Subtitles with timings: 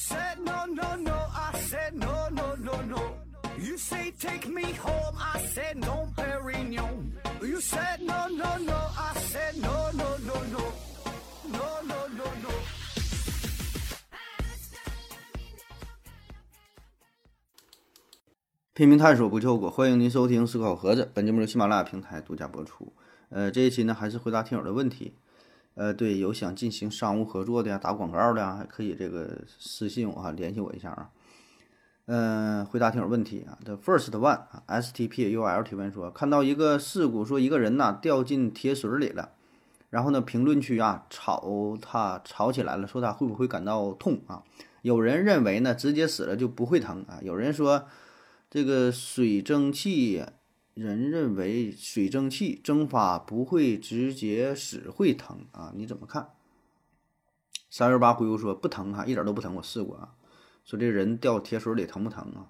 [0.00, 3.00] said no no no, I said no no no no.
[3.58, 7.12] You say take me home, I said no, Perignon.
[7.42, 10.64] You said no no no, I said no no no no,
[11.52, 12.50] no no no no.
[18.72, 21.10] 拼命探索不计后果，欢迎您收听思考盒子。
[21.12, 22.90] 本节目由喜马拉雅平台独家播出。
[23.28, 25.14] 呃，这一期呢还是回答听友的问题。
[25.74, 31.10] 呃，对，有想进行商务合作的呀，打广告的呀，还可以这个私信我哈，联系我一下啊。
[32.06, 33.56] 嗯、回答听友问题啊。
[33.64, 39.30] The first one S T P U L 提问说，看到一个事故，说一个人呐掉进铁水里了，
[39.90, 44.42] 然后呢评论区啊吵他吵起来了，说他会不会感到痛啊？
[44.82, 47.86] 有人认为呢直接死了就不会疼啊，有人说
[48.50, 50.24] 这个水蒸气。
[50.80, 55.72] 人认为水蒸气蒸发不会直接使，会疼啊？
[55.76, 56.30] 你怎么看？
[57.68, 60.14] 三月八忽悠说不疼哈、一点都不疼，我试过啊。
[60.64, 62.48] 说这人掉铁水里疼不疼啊？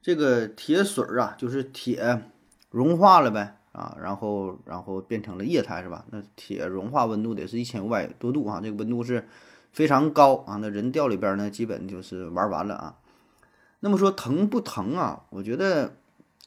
[0.00, 2.22] 这个铁水啊，就是铁
[2.70, 6.06] 融化了呗啊，然后然后变成了液态是吧？
[6.12, 9.26] 那铁融化温度得是一千五百多度啊，这个温度是
[9.72, 10.58] 非常高啊。
[10.62, 12.98] 那人掉里边呢，基本就是玩完了啊。
[13.80, 15.24] 那么说疼不疼啊？
[15.30, 15.96] 我觉得。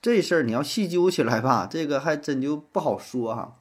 [0.02, 3.56] 这事儿你要细究起来吧，这个还真就不好说哈。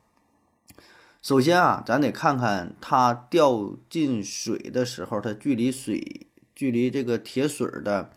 [1.21, 8.11] 首先啊，咱得看看它掉进水的时候，它距离水、距离这个铁水的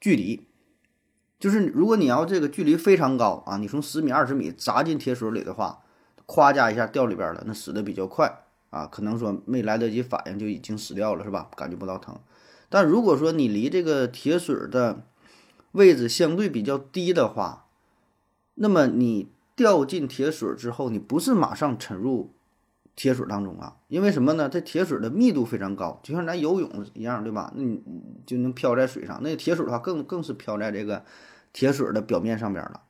[0.00, 0.46] 距离。
[1.38, 5.82] 就是如果你要这个距离非常高啊，你从十米、二十米砸进铁水里的话，
[6.24, 11.50] 夸家一下掉里边了，那死的比较快啊，可能说没来得及反应就已经死掉了，是吧？
[11.54, 12.18] 感觉不到疼。
[12.70, 15.04] 但如果说你离这个铁水的
[15.74, 17.66] 位置相对比较低的话，
[18.54, 22.30] 那么你掉进铁水之后，你不是马上沉入
[22.96, 23.76] 铁水当中啊？
[23.88, 24.48] 因为什么呢？
[24.48, 27.52] 这铁水的密度非常高，就像咱游泳一样，对吧？
[27.56, 27.82] 那你
[28.24, 29.20] 就能漂在水上。
[29.22, 31.04] 那铁水的话，更更是漂在这个
[31.52, 32.80] 铁水的表面上边了。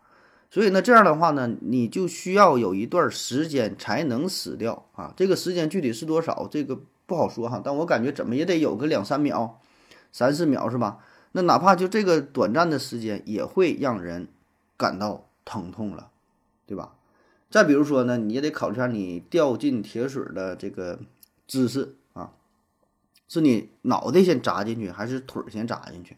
[0.50, 5.12] 所以呢，这样的话呢，你就需要有一段时间才能死掉啊。
[5.16, 7.60] 这个时间具体是多少，这个不好说哈。
[7.64, 9.60] 但我感觉怎么也得有个两三秒、
[10.12, 10.98] 三四秒，是吧？
[11.36, 14.28] 那哪怕就这个短暂的时间，也会让人
[14.76, 16.12] 感到疼痛了，
[16.64, 16.94] 对吧？
[17.50, 21.00] 再比如说呢，你也得考虑下你掉进铁水的这个
[21.48, 22.30] 姿势啊，
[23.26, 26.16] 是你脑袋先扎进去，还是腿儿先扎进去？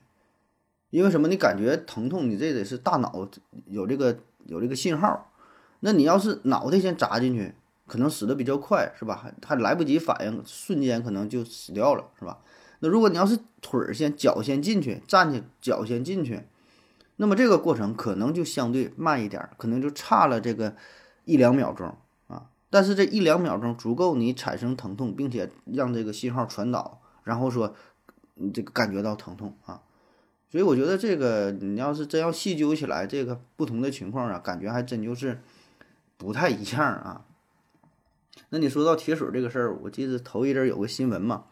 [0.91, 1.29] 因为什么？
[1.29, 3.27] 你感觉疼痛，你这得是大脑
[3.67, 5.33] 有这个有这个信号。
[5.81, 7.55] 那你要是脑袋先扎进去，
[7.87, 9.17] 可能死的比较快，是吧？
[9.17, 12.39] 还还来不及反应，瞬间可能就死掉了，是吧？
[12.81, 16.43] 那如果你要是腿儿先、脚先进去，站起脚先进去，
[17.17, 20.77] 那么这个过程可能就相对慢一点，可能就差了这个
[21.25, 21.97] 一两秒钟
[22.29, 22.51] 啊。
[22.69, 27.75] 但是这一两秒钟足够你产生疼痛，并且让这个信号传导，然后说
[28.35, 29.81] 你这个感觉到疼痛啊。
[30.51, 35.41] 所以我觉得这个你要是真要细究起来，这个不同的情况啊，感觉还真就是
[36.17, 37.25] 不太一样啊。
[38.51, 41.47] 那你说到铁水这个事儿，我记得头一阵有个新闻嘛。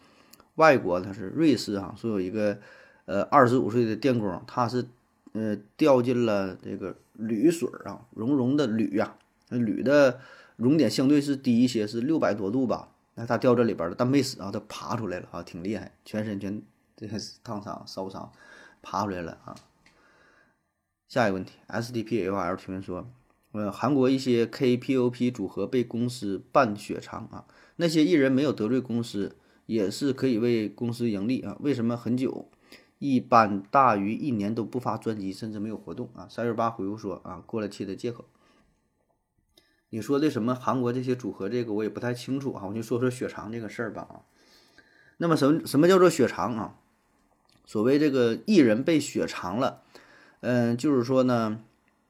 [0.57, 2.59] 外国他是瑞士哈，说有一个
[3.07, 4.87] 呃二十五岁的电工，他是
[5.33, 9.17] 呃掉进了这个铝水啊，熔融的铝呀，
[9.49, 10.21] 那铝的
[10.57, 12.91] 熔点相对是低一些，是六百多度吧。
[13.17, 16.63] 那他掉这里边了，但没死啊，他爬出来了啊，挺厉害，全身全
[16.97, 18.33] 这个烫伤烧伤，
[18.83, 19.55] 爬出来了啊。
[21.09, 23.09] 下一个问题，S D P L L 提问说，
[23.53, 27.45] 呃，韩国一些 K P O P 组合被公司办雪藏啊，
[27.77, 29.35] 那些艺人没有得罪公司。
[29.67, 31.57] 也是可以为公司盈利啊？
[31.61, 32.51] 为什么很久，
[32.99, 36.27] 一般大于一年都不发专辑，甚至没有活动啊？
[36.31, 38.25] 三月八回复说啊，过了期的借口。
[39.91, 44.15] 你说的什么韩国这些组合，这个我也不太清楚啊，我就说说雪藏这个事儿吧啊。
[45.19, 46.79] 那么什么什么叫做雪藏啊？
[47.65, 49.83] 所谓这个艺人被雪藏了，
[50.41, 51.61] 嗯，就是说呢，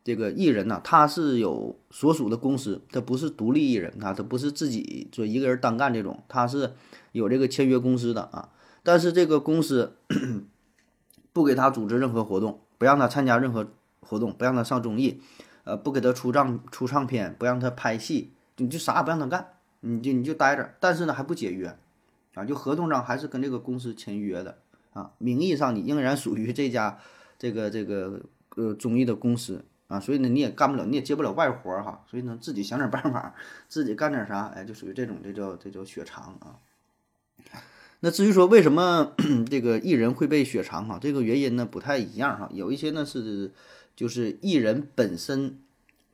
[0.04, 6.74] 这个艺人呢，他是有所属的公司，他不是独立艺人啊，他不是自己说一个人单干这种，他是。
[7.14, 8.48] 有这个签约公司的啊，
[8.82, 9.94] 但是这个公司
[11.32, 13.68] 不给他组织任何活动，不让他参加任何
[14.00, 15.20] 活动，不让他上综艺，
[15.62, 19.46] 呃，不给他出唱出唱片，不让他拍戏，你就啥也不让他干，
[19.82, 20.74] 你就你就待着。
[20.80, 21.78] 但是呢，还不解约，
[22.34, 24.58] 啊，就合同上还是跟这个公司签约的
[24.92, 26.98] 啊，名义上你仍然属于这家
[27.38, 28.22] 这个这个
[28.56, 33.34] 呃综艺的公司啊，所以呢，你也干不了，你也接不了外活哈，所以呢，自己想点办法，
[33.68, 36.58] 自己干点啥，哎，就属于这种，这叫这叫血肠啊。
[38.00, 39.12] 那至于说为什么
[39.48, 42.50] 这个艺人会被雪藏哈，这个原因呢不太一样哈。
[42.52, 43.52] 有一些呢是
[43.94, 45.58] 就是艺人本身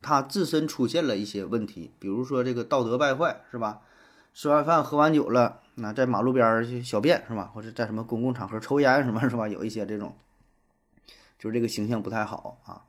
[0.02, 3.80] 他自身出现了一些问题，比如说这个道德败坏是吧？
[4.32, 7.50] 吃完饭喝完酒了，那在马路边儿去小便是吧？
[7.54, 9.48] 或者在什么公共场合抽烟什么是吧？
[9.48, 10.14] 有一些这种，
[11.38, 12.84] 就是这个形象不太好啊。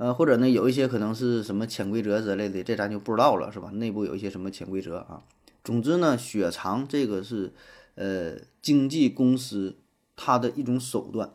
[0.00, 3.68] 呃，或者呢，有一些可能是什么潜规则之类的，这咱就不知道了是吧？
[3.68, 5.22] 内部有一些什么潜规则啊。
[5.62, 7.52] 总之呢，雪藏这个是
[7.96, 9.76] 呃经纪公司
[10.16, 11.34] 它的一种手段，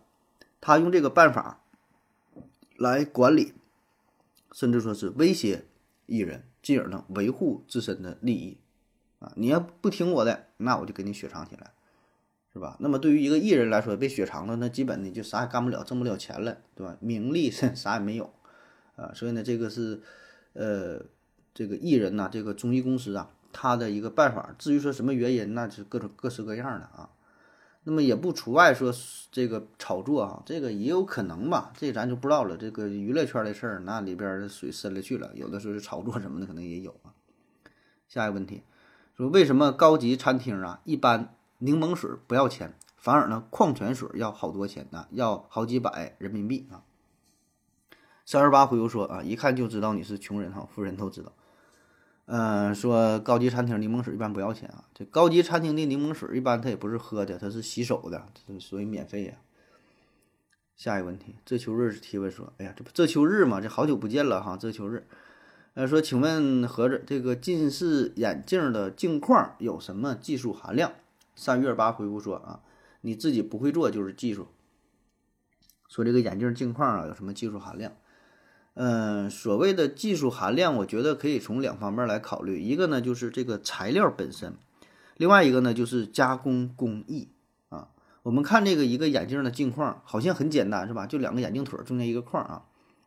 [0.60, 1.62] 他用这个办法
[2.76, 3.54] 来管理，
[4.52, 5.66] 甚至说是威胁
[6.08, 8.58] 艺人，进而呢维护自身的利益。
[9.20, 11.72] 啊，你要不听我的，那我就给你雪藏起来，
[12.52, 12.78] 是吧？
[12.80, 16.98] 那么对于一个艺人来说，被雪藏了，那基本你就啥也干不了，挣不了钱了，对吧？
[17.00, 18.34] 名利是 啥也没有，
[18.96, 20.02] 啊，所以呢，这个是，
[20.54, 21.02] 呃，
[21.54, 24.56] 这个艺人呐，这个综艺公司啊，他的一个办法。
[24.58, 27.10] 至于说什么原因，那是各种各式各样的啊。
[27.88, 28.92] 那么也不除外说
[29.32, 32.58] 这个炒作啊，这个也有可能吧，这咱就不知道了。
[32.58, 37.14] 这个娱乐圈的事儿，那里边的水深了去了，有的时候是炒作什么的，可能也有啊。
[38.08, 38.64] 下一个问题。
[39.16, 46.84] 说为什么高级餐厅啊，一般柠檬水不要钱，反而呢矿泉水要好多钱呢，要好几百人民币啊？
[48.26, 51.32] 三十八回复说啊，一看就知道你是穷人哈，富人都知道。
[52.26, 59.34] 嗯，说高级餐厅柠檬水一般不要钱啊，这高级餐厅的柠檬水一般它也不是喝的，它是洗手的，这属于免费呀。
[60.76, 65.06] 下一个问题，这秋日提问说，哎呀，这不这秋日嘛，这好久不见了哈，这秋日。
[65.76, 70.94] 呃，说，请问盒子，这个近视眼镜的镜框有什么技术含量？
[71.36, 72.62] 三月八回复说啊，
[73.02, 74.48] 你自己不会做就是技术。
[75.88, 77.92] 说这个眼镜镜框啊有什么技术含量？
[78.76, 84.54] 嗯，所谓的技术含量，我觉得可以从两方面来考虑，一个呢就是这个材料本身，
[85.18, 87.30] 另外一个呢就是加工工艺
[87.70, 87.88] 啊。
[88.24, 91.08] 我们看这个一个眼镜的镜框，好像很简单是吧？
[91.08, 92.64] 就两个眼镜腿中间一个框啊。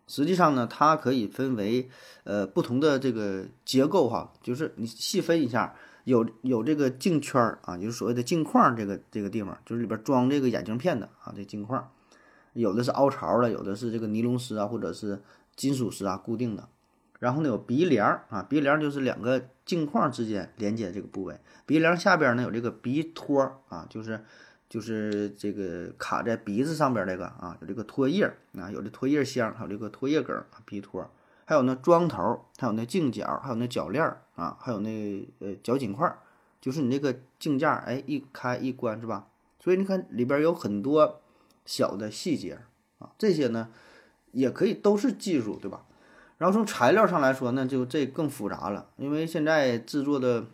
[0.06, 1.90] 实际上呢，它可以分为
[2.24, 5.74] 呃不同的这个结构哈，就是你细分一下，
[6.04, 11.86] 有有这个镜圈儿啊，就是所谓的镜框这个这个地方，就是里边装这个眼镜片的啊，这镜框，
[12.54, 15.20] 有的是凹槽的，有的是这个尼龙丝啊，或者是
[15.58, 16.66] 金属丝啊固定的。
[17.19, 24.25] 然后呢，有鼻梁啊，鼻梁就是两个镜框之间连接这个部位，鼻梁下边呢有这个鼻托啊，就是。
[24.70, 31.10] 就是这个卡在鼻子上边这个啊，有这个托叶啊，有这托叶箱，还有这个托叶梗鼻托，
[31.46, 34.04] 还有那桩头，还有那镜角，还有那铰链
[34.34, 36.14] 啊，还有那呃脚颈块，
[36.61, 39.28] 就是你这个镜架，哎，一开一关是吧？
[39.58, 41.22] 所以你看里边有很多
[41.64, 42.58] 小的细节
[42.99, 43.70] 啊，这些呢
[44.38, 45.85] 也可以都是技术，对吧？
[46.38, 50.46] 然后从材料上来说呢，就这更复杂了，因为现在制作的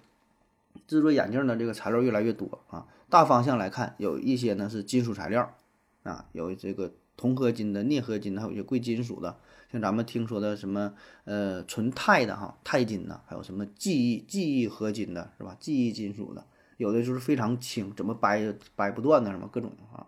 [0.86, 2.86] 制作眼镜的这个材料越来越多啊。
[3.10, 5.54] 大方向来看，有一些呢是金属材料，
[6.02, 9.36] 啊，有这个铜合金的、镍合金的，还有一些贵金属的，
[9.70, 10.94] 像咱们听说的什么
[11.24, 15.54] 呃纯钛的哈，钛金的，还有什么记忆记忆合金的，是吧？
[15.60, 16.44] 记忆金属的，
[16.78, 20.06] 有的就是非常轻，怎么掰掰不断的，什么各种啊。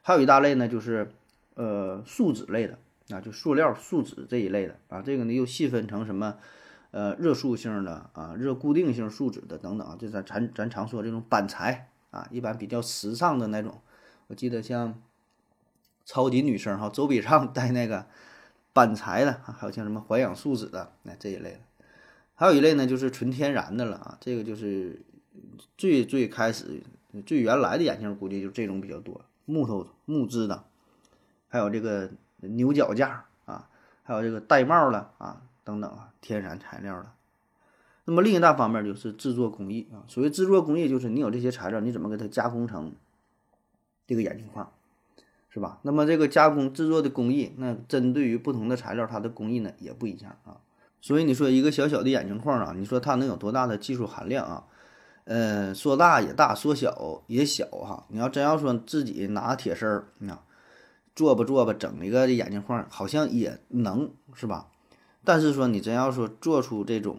[0.00, 1.12] 还有一大类呢，就是
[1.54, 2.78] 呃树脂类的，
[3.12, 5.02] 啊，就塑料、树脂这一类的啊。
[5.02, 6.36] 这个呢又细分成什么
[6.90, 11.88] 呃热塑性的啊、热固定性树脂的等等啊，就咱咱咱常说这种板材。
[12.12, 13.80] 啊，一般比较时尚的那种，
[14.26, 15.00] 我记得像
[16.04, 18.04] 超级女生哈，周笔畅戴那个
[18.74, 21.60] 板材的，还有像什么环氧树脂的，那这一类的，
[22.34, 25.00] 还有一类呢，就是纯天然的了啊，这个就是
[25.78, 26.82] 最最开始
[27.24, 30.64] 最原来的眼镜，估计就这种比较多，木头木质的，
[31.48, 32.10] 还有这个
[32.48, 33.68] 牛角架啊，
[34.02, 37.10] 还有这个戴帽的啊等等啊，天然材料的。
[38.04, 42.92] 那么另一大方面就是制作工艺啊，所谓制作工艺就是你有这些材料，你怎么给它加工成
[44.06, 44.72] 这个眼镜框，
[45.48, 45.78] 是吧？
[45.82, 50.58] 那么这个加工制作的工艺，那针对于不同的材料，它的工艺呢也不一样啊。
[51.00, 54.64] 所以你说一个小小的眼镜框啊，你说它能有多大的技术含量啊？
[55.24, 58.04] 呃，说大也大，说小也小哈。
[58.08, 60.42] 你要真要说自己拿铁丝儿啊，
[61.14, 64.68] 做吧做吧，整一个眼镜框，好像也能是吧？
[65.24, 67.18] 但是说你真要说做出这种。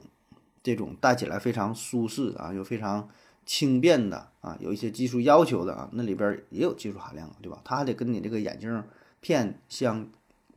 [0.66, 3.10] 这种戴起来非常舒适啊，又非常
[3.46, 7.60] 轻便的啊，有一些技术要求的啊，那里边也有技术含量，对吧？
[7.66, 8.82] 它还得跟你这个眼镜
[9.20, 10.08] 片相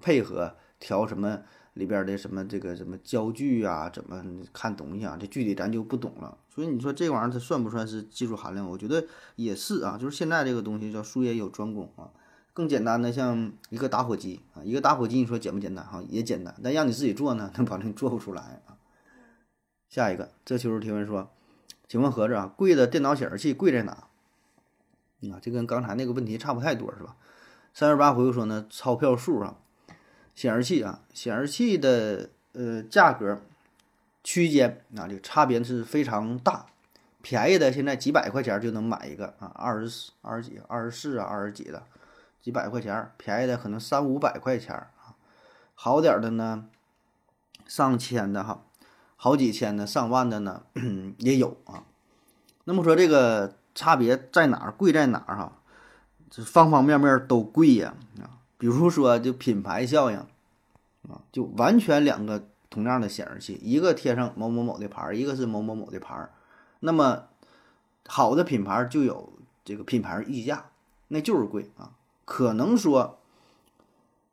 [0.00, 1.40] 配合，调什么
[1.72, 5.16] 里边的什么这个什么焦距啊，怎么看东西啊？
[5.20, 6.38] 这具体咱就不懂了。
[6.54, 8.70] 所以你说这玩意儿它算不算是技术含量？
[8.70, 12.10] 我觉得也是啊，就是现在这个东西叫术业有专攻啊。
[12.56, 15.84] 更简单的像一个打火机啊，一个打火机你说简不简单？
[15.84, 18.78] 哈，也简单，但让你自己做呢， 那保证做不出来啊。
[19.90, 21.30] 下一个，这球提问说，
[21.86, 23.92] 请问盒子啊，贵的电脑显示器贵在哪？
[25.30, 27.16] 啊，这跟刚才那个问题差不太多是吧？
[27.74, 29.58] 三十八回复说呢，钞票数啊，
[30.34, 33.42] 显示器啊，显示器的呃价格
[34.24, 36.64] 区间啊，这个差别是非常大，
[37.20, 41.82] 便宜的现在几百块钱就能买一个啊，二十四、二十几、二十四啊、二十几的，
[42.46, 45.18] 几百块钱，便宜的可能三五百块钱啊，
[45.74, 46.66] 好点的呢，
[47.66, 48.62] 上千的哈，
[49.16, 50.62] 好几千的、上万的呢
[51.18, 51.82] 也有啊。
[52.62, 54.70] 那么说这个差别在哪儿？
[54.70, 55.58] 贵在哪儿哈？
[56.30, 58.38] 这方方面面都贵呀啊！
[58.58, 60.16] 比如说就品牌效应
[61.08, 66.30] 啊，就完全两个同样的显示器，一个贴上某某某的牌儿，一个是某某某的牌儿。
[66.78, 67.24] 那么
[68.06, 69.32] 好的品牌就有
[69.64, 70.66] 这个品牌溢价，
[71.08, 71.90] 那就是贵啊。
[72.26, 73.18] 可能说，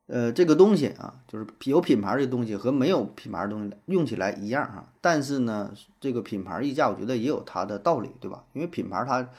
[0.08, 4.92] 呃，这个东西啊，就是有品牌的东西和没有品牌的东西用起来一样啊。
[5.00, 8.44] 但是呢，这个品牌溢价，我觉得也有它的道理，对吧？
[8.52, 9.30] 因为品牌它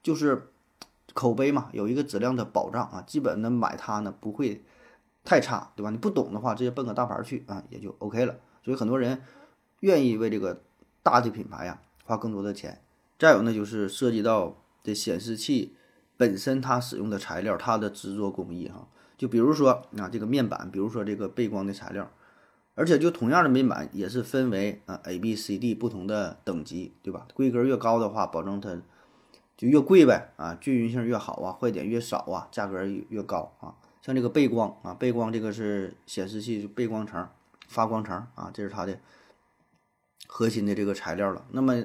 [0.00, 0.48] 就是。
[1.14, 4.64] 口碑嘛，有一个质量的保障啊，基本呢买它呢不会
[5.24, 5.90] 太差，对吧？
[5.90, 8.36] 你不懂的话，直接奔个大牌去啊，也就 OK 了。
[8.64, 9.20] 所以很多人
[9.80, 10.62] 愿意为这个
[11.02, 12.80] 大的品牌呀花更多的钱。
[13.18, 15.76] 再有呢，就是涉及到这显示器
[16.16, 18.86] 本身它使用的材料，它的制作工艺哈。
[19.16, 22.10] 就比如说啊，这个面板，比如说这个背光的材料，
[22.74, 27.26] 而且就同样的面板也是分为啊 A、B、C、D 不同的等级，对吧？
[27.34, 28.80] 规格越高的话，保证它。
[29.54, 33.76] 就越贵呗啊，均匀性越好啊，坏点越少啊，价格越高啊。
[34.00, 37.28] 像这个背光啊，背光这个是显示器背光层、
[37.68, 38.98] 发光层啊，这是它的
[40.26, 41.44] 核心的这个材料了。
[41.52, 41.84] 那么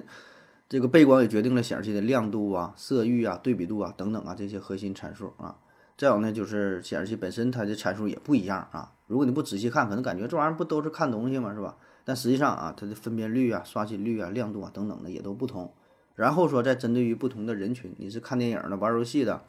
[0.69, 5.55] 这个背光也决定了显示器的亮度啊、色域啊、对比度啊等等啊这些核心参数啊。
[5.97, 8.91] 再有呢，就是显示器本身它的参数也不一样啊。
[9.07, 11.53] 如果你不仔细看，可能感觉这玩意儿不都是看东西吗？
[11.53, 11.75] 是吧？
[12.03, 15.74] 但实际上啊，它的分辨率啊、刷新率啊、亮度啊等等的也都不同。
[16.15, 19.41] 然后说，再针对于不同的人群，你是看电影的、玩游戏的，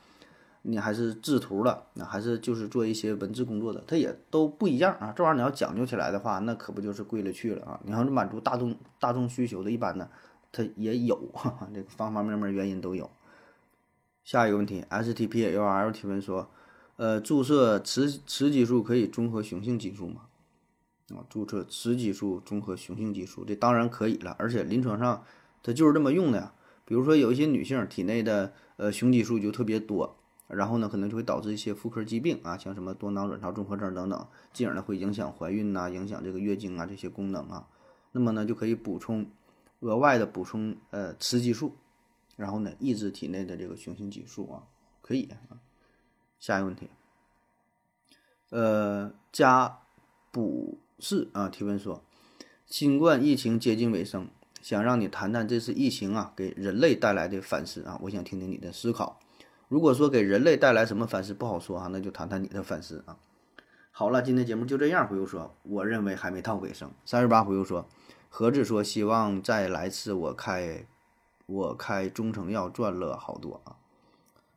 [0.62, 5.12] 你还是制图的，那还是就是做一些文字工作的，它也都不一样啊。
[5.16, 7.80] 这玩意儿你要讲究起来的话，那可不就是贵了去了啊！
[7.84, 10.08] 你要是满足大众大众需求的，一般的
[10.58, 13.08] 它也有，哈哈这个方方面面原因都有。
[14.24, 16.50] 下一个问题，S T P U L 提问说，
[16.96, 20.22] 呃，注射雌雌激素可以中和雄性激素吗？
[21.10, 25.24] 啊，注射雌激素综合雄性激素，这当然可以了，而且临床上
[25.62, 26.52] 它就是这么用的呀。
[26.84, 30.16] 比如说，有一些女性体内的呃雄激素就特别多，
[30.48, 37.68] 然后呢，可能就会导致一些妇科疾病啊，像什么多囊卵巢综合征等等，进而呢会影响怀孕呐，影响这个月经啊这些功能啊。
[38.12, 39.26] 那么呢，就可以补充
[39.80, 41.76] 额外的补充呃雌激素，
[42.36, 44.62] 然后呢抑制体内的这个雄性激素啊，
[45.02, 45.58] 可以啊。
[46.38, 46.88] 下一个问题，
[48.50, 49.80] 呃，加
[50.30, 52.02] 补士啊提问说，
[52.66, 54.28] 新冠疫情接近尾声。
[54.60, 59.18] 想让你谈谈这次疫情啊给人类带来的反思啊，我想听听你的思考。
[59.68, 63.16] 如果说给人类带来什么反思不好说哈，那就谈谈你的反思啊。
[63.92, 65.08] 好了，今天节目就这样。
[65.08, 66.90] 回复说，我认为还没到尾声。
[67.04, 67.88] 三十八回复说，
[68.28, 70.86] 何止说希望再来次我开
[71.46, 73.76] 我开中成药赚了好多啊。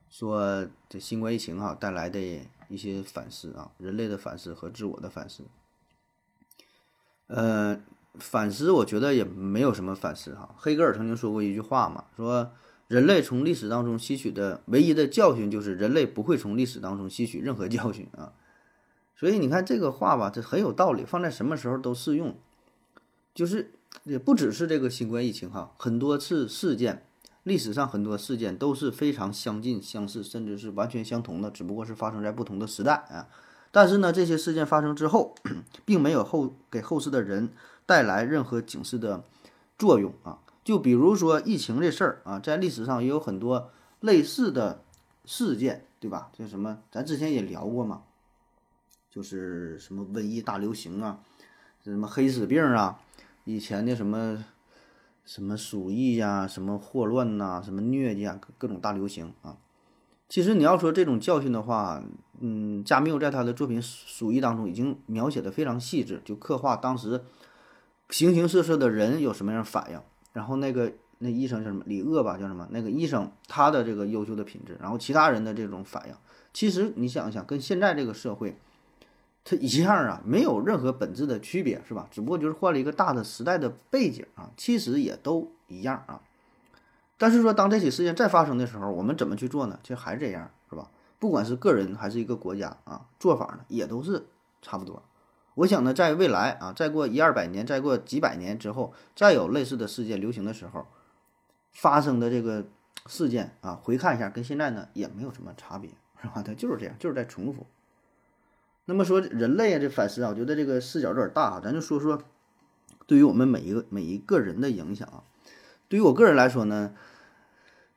[0.09, 2.19] 说这新冠疫情哈带来的
[2.67, 5.43] 一些反思啊，人类的反思和自我的反思。
[7.27, 7.81] 呃。
[8.15, 10.53] 反思，我觉得也没有什么反思哈。
[10.57, 12.51] 黑格尔曾经说过一句话嘛，说
[12.89, 18.33] 人类从历史当中吸取的唯一的教训就是人类不会从历史当中吸取任何教训啊。
[19.15, 22.35] 所以你看这个话吧，这很有道理，放在什么时候都适用。
[23.33, 23.71] 就是
[24.03, 27.05] 也不只是这个新冠疫情哈，很多次事件，
[27.43, 33.27] 历史上很多事件都是非常相近、相似，甚至是完全相同的，只不过是发生在不同的时代啊。
[33.71, 35.35] 但是呢，这些事件发生之后，
[35.85, 37.49] 并没有后给后世的人。
[37.83, 39.25] 带来任何警示的
[39.77, 43.69] 作用啊，就比如说疫情这事儿啊，在历史上也有很多
[43.99, 44.81] 类似的
[45.25, 46.29] 事件，对吧？
[46.31, 48.03] 就什么，咱之前也聊过嘛，
[49.09, 51.19] 就是什么瘟疫大流行啊，
[51.83, 53.01] 什么黑死病啊，
[53.43, 54.45] 以前的什么
[55.25, 59.57] 什么鼠疫呀，什么霍乱呐，什么疟疾啊，各种大流行啊。
[60.29, 62.03] 其实你要说这种教训的话，
[62.39, 67.21] 嗯，加缪在他的作品《鼠疫》当中已经描写的非常细致，就刻画当时。
[68.09, 69.97] 形形色色的人有什么样反应？
[70.33, 72.67] 然后那个那医生叫什么李鄂吧，叫什么？
[72.69, 76.15] 那个医生他的这个优秀的品质，然后其他人的这种反应，
[76.51, 78.57] 其实你想一想，跟现在这个社会，
[79.43, 82.07] 它一样啊，没有任何本质的区别，是吧？
[82.11, 86.21] 只不过就是换了一个大的时代的背景啊，其实也都一样啊。
[87.17, 89.79] 但是说当这起事件再发生的时候，我们怎么去做呢？
[89.83, 90.89] 其实还是这样，是吧？
[91.19, 94.25] 不管是个人还是一个国家啊，做法呢也都是
[94.61, 95.03] 差不多。
[95.55, 100.87] 我想呢，在未来啊，再过一二百年，再过几百年之后，再有类似的事件流行的时候，
[101.71, 102.65] 发生的这个
[103.05, 105.89] 事件啊，回看一下，跟现在呢也没有什么差别，
[106.21, 106.41] 是吧？
[106.43, 107.65] 它就是这样，就是在重复。
[108.85, 112.21] 那么说人类啊，这反思啊，我觉得这个视角有点大啊，咱就说说
[113.05, 115.23] 对于我们每一个每一个人的影响啊。
[115.87, 116.93] 对于我个人来说呢，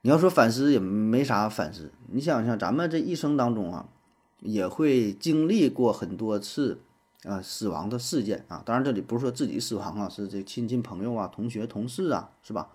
[0.03, 3.89] 你要说反思也没啥反思，你想想咱们这一生当中啊，
[4.41, 6.81] 也会经历过很多次
[7.25, 8.63] 啊死亡的事件啊。
[8.67, 12.69] 当然这里不是说自己死亡啊，是这亲戚朋友啊、同学同事啊，是吧？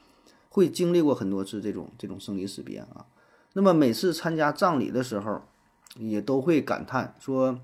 [0.50, 3.06] 会经历过很多次这种这种生离死别啊。
[3.54, 5.44] 那么每次参加葬礼的时候，
[5.98, 7.60] 也都会感叹说，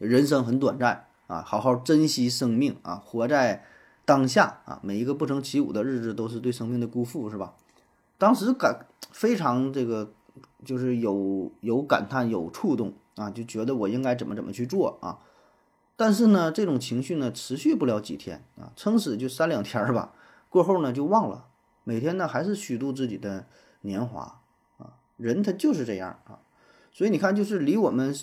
[0.00, 3.64] 人生很短暂啊，好好珍惜生命啊，活在
[4.06, 7.54] 当下啊，每一个不成起舞的日子都是对生命的辜负，是吧？
[8.16, 10.12] 当时感非常这个，
[10.64, 15.18] 就是有有感叹，有触动啊，就觉得我应该怎么怎么去做啊。
[15.96, 20.14] 但是呢，这种情绪呢，持续不了几天啊，撑死就三两天吧。
[20.48, 21.44] 过后呢，就忘了。
[21.84, 23.46] 每天呢，还是虚度自己的
[23.82, 24.40] 年华
[24.78, 24.94] 啊。
[25.18, 26.40] 人他就是这样啊。
[26.90, 28.14] 所以你看，就是离我们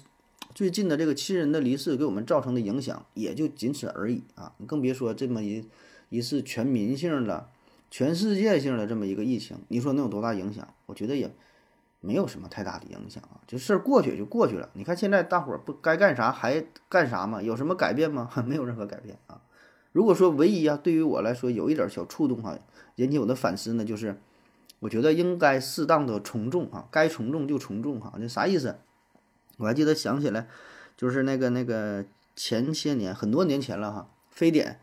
[0.54, 4.54] 最近的这个亲人的离世，给我们造成的影响也就仅此而已啊。
[4.58, 5.66] 你更别说这么一
[6.10, 7.50] 一次全民性的。
[7.90, 10.68] 全世界性的这么一个疫情，你说能有多大影响？
[10.88, 11.34] 我觉得也
[12.02, 14.70] 没有什么太大的影响啊，这事儿过去就过去了。
[14.74, 17.42] 你看现在大伙儿不该干啥还干啥吗？
[17.42, 18.30] 有什么改变吗？
[18.46, 19.40] 没有任何改变啊。
[19.94, 22.60] 如果说唯一啊，对于我来说有一点小触动哈，
[22.96, 24.20] 引起我的反思呢，就是
[24.80, 28.14] 我觉得应该适当的从众啊，该从众就从众哈。
[28.20, 28.76] 这啥意思？
[29.58, 30.48] 我还记得想起来，
[30.96, 34.80] 就是那个那个前些年很多年前了哈，非典。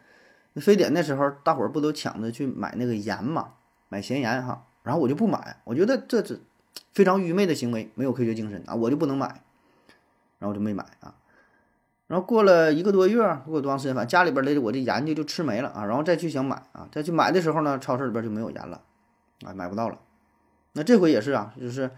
[0.60, 3.54] 非典那时候，大伙儿不都抢着去买那个盐嘛，
[3.88, 6.42] 买咸盐哈，然后我就不买，我觉得这是
[6.92, 9.26] 非常愚昧的行为，没有科学精神啊，我就不能买，
[10.38, 11.16] 然后我就没买啊。
[12.06, 18.80] 然后过了一个多月，过多长时间，反正家里边的我这盐就就吃没了啊，然后再去想买啊，再去买的时候呢，超市里边就没有盐了，
[19.44, 19.98] 啊，买不到了。
[20.74, 21.90] 那这回也是啊，就是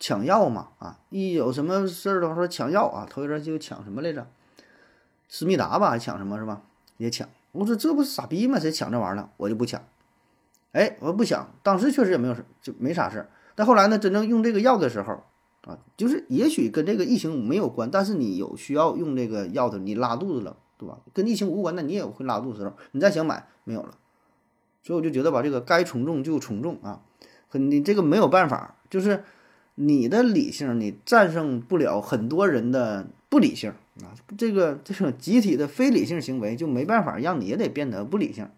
[0.00, 4.26] 抢药嘛啊，一有什么事儿的话说抢药啊，头一阵就抢什么来着，
[5.28, 6.62] 思密达吧，还抢什么是吧？
[6.96, 7.28] 也抢。
[7.52, 8.58] 我说这不是傻逼吗？
[8.58, 9.30] 谁抢这玩意儿了？
[9.36, 9.82] 我就不抢。
[10.72, 11.52] 哎，我不抢。
[11.62, 13.28] 当时确实也没有事，就没啥事儿。
[13.54, 15.24] 但后来呢，真正用这个药的时候，
[15.62, 20.98] 啊，就是也许跟这个疫情没有关，但是你有需要用这个药的，你拉肚子了，对吧？
[21.12, 23.98] 跟疫情无关，那你也会拉肚子的时候，你再想买没有了。
[24.82, 27.02] 所以我就觉得吧，这个该从众就从众啊，
[27.52, 29.24] 你这个没有办法，就是
[29.82, 33.72] 你的理性你战胜不了很多人的不理性。
[34.02, 38.48] 啊，这个这种集体的非理性行为就没办法让你也得变得不理性，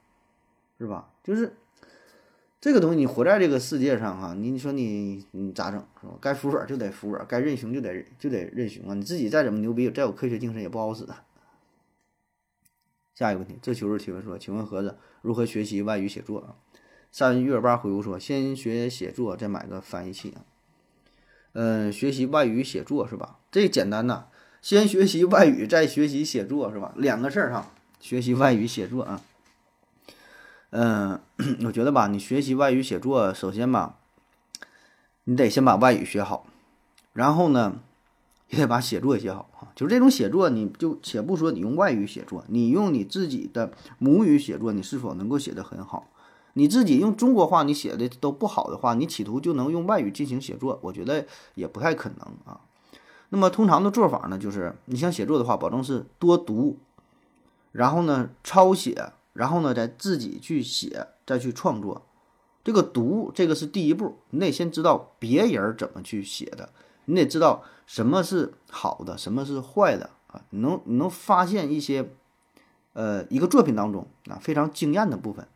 [0.79, 1.11] 是吧？
[1.25, 1.57] 就是
[2.61, 6.15] 这个东西，你活在这个世界上哈，你你说你你咋整是吧？
[6.21, 8.95] 该服软就得服软，该认熊就得就得认熊啊！
[8.95, 11.05] 你自己再怎么牛逼，再有科学精神也不好使。
[13.15, 16.55] 下一个问题，这求是提问说，请问盒子如何学习外语写作啊？
[17.11, 20.45] 三月八回复说，先学写作，再买个翻译器啊。
[21.53, 23.39] 嗯，学习外语写作是吧？
[23.51, 24.27] 这简单呐。
[24.63, 26.93] 先学习外语，再学习写作，是吧？
[26.97, 27.71] 两个事儿哈。
[27.99, 29.21] 学习外语写作啊，
[30.71, 31.21] 嗯，
[31.67, 33.99] 我觉得吧，你学习外语写作，首先吧，
[35.25, 36.47] 你得先把外语学好，
[37.13, 37.81] 然后呢，
[38.51, 39.71] 也得把写作写好啊。
[39.75, 46.09] 就是这种写作，你就且不说你用外语写作，你用你自己的母语写作，你是否能够写得很好？
[46.55, 52.61] 你自己用中国话你写的都不好的话，你企图就能用外语进行写作，我觉得也不太可能啊。
[53.31, 56.79] 那么通常的做法呢，就是你想写作的话，保证是多读，
[57.73, 62.03] 然后呢抄写，然后呢再自己去写，再去创作。
[62.63, 66.69] 这个读，这个是第一步，你得先知道别人怎么去写的，
[67.07, 70.43] 你得知道什么是好的，什么是坏的啊。
[70.51, 72.11] 你能你能发现一些，
[72.93, 75.49] 呃，一个作品当中啊非常惊艳的部分，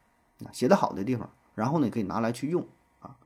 [0.53, 2.67] 写的好的地方，然后呢可以拿来去用
[3.01, 3.17] 啊。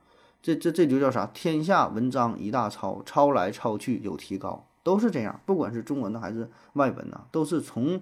[0.42, 1.26] 这这这就叫啥？
[1.26, 5.40] 天下文章一大抄，抄来抄去有提高，都是这样。
[5.44, 8.00] 不管是中文的还是外文的，都是从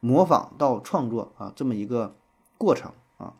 [0.00, 2.14] 模仿到创作啊这么一个
[2.56, 3.34] 过程啊。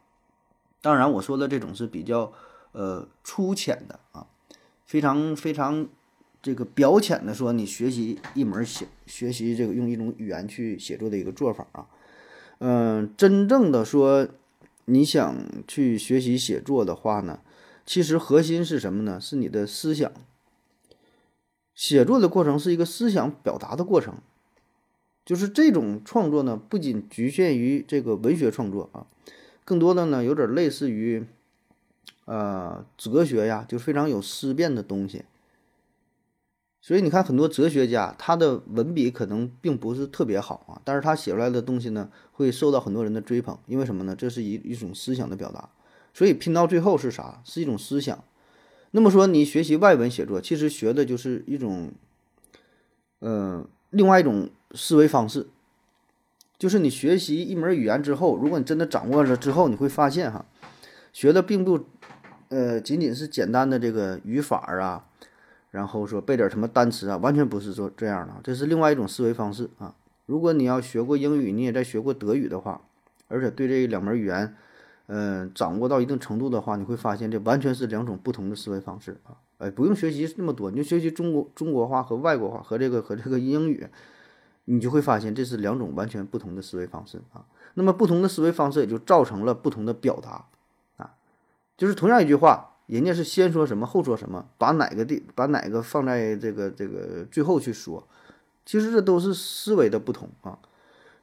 [0.83, 2.33] 当然，我说的这种是比较
[2.73, 4.27] 呃粗浅的啊，
[4.85, 5.87] 非常非常
[6.43, 11.87] 这个表浅的说，你学习一门写学习这个用一种语言去写作的一个做法啊。
[12.59, 14.29] 嗯，真正的说
[14.87, 17.41] 你想去学习写作的话呢？
[17.87, 19.21] 其实核心是什么呢？
[19.21, 20.11] 是你的思想。
[21.75, 24.15] 写作的过程是一个思想表达的过程，
[25.25, 29.07] 就是这种创作呢，不仅局限于这个文学创作啊，
[29.65, 31.27] 更多的呢有点类似于，
[32.27, 35.25] 呃，哲学呀，就非常有思辨的东西。
[36.87, 44.15] 所以你看，很多哲学家他的文笔可能并不是特别好啊，但是他写出来的东西呢，会受到很多人的追捧，因为什么呢？
[44.15, 45.67] 这是一一种思想的表达。
[46.13, 47.41] 所以拼到最后是啥？
[47.43, 48.23] 是一种思想。
[48.91, 51.91] 那么说，你学习外文写作，其实学的就是一种，
[53.23, 55.47] 嗯，另外一种思维方式。
[56.59, 60.45] 就是你学习一门语言之后，如果你真的掌握了之后，你会发现哈，
[61.15, 61.87] 学的并不，
[62.51, 65.07] 呃，仅仅是简单的这个语法啊，
[65.75, 69.93] 然后说背点什么单词啊，完全不是说这样的，这是另外一种思维方式啊。
[70.25, 72.81] 如果你要学过英语，你也在学过德语的话，
[73.27, 74.55] 而且对这两门语言，
[75.09, 79.35] 嗯，掌握到一定程度的话，你会发现这完全是两种不同的思维方式啊。
[79.59, 83.85] 哎，不用学习那么多，你就学习中国中国话和外国话和这个和这个英语，
[84.67, 87.45] 你就会发现这是两种完全不同的思维方式啊。
[87.75, 90.45] 那么不同的思维方式也就造成了不同的表达
[90.99, 91.15] 啊。
[91.77, 98.07] 就是同样一句话，人家是先说什么后说什么，把哪个地把哪个放在这个这个最后去说，
[98.67, 100.59] 其实这都是思维的不同啊。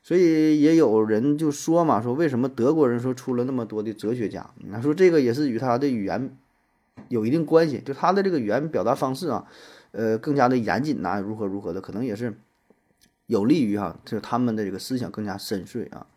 [0.03, 4.49] 所以也有人就说嘛，说为什么德国人说出了那么多的哲学家？
[4.69, 6.35] 那说这个也是与他的语言
[7.09, 9.45] 有一定关系，就他的这个语言表达方式啊，
[9.91, 12.35] 呃，更加的严谨呐，如何如何的，可能也是
[13.27, 16.07] 有利于哈，就他们的这个思想更加深邃啊。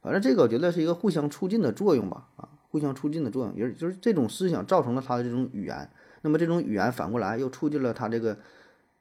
[0.00, 5.88] 反正这个我觉得是一个互相促进的作用吧，啊，互相促进的作用，也就是这种思想造成了他的这种语言，
[6.22, 8.36] 那么这种语言反过来又促进了他这个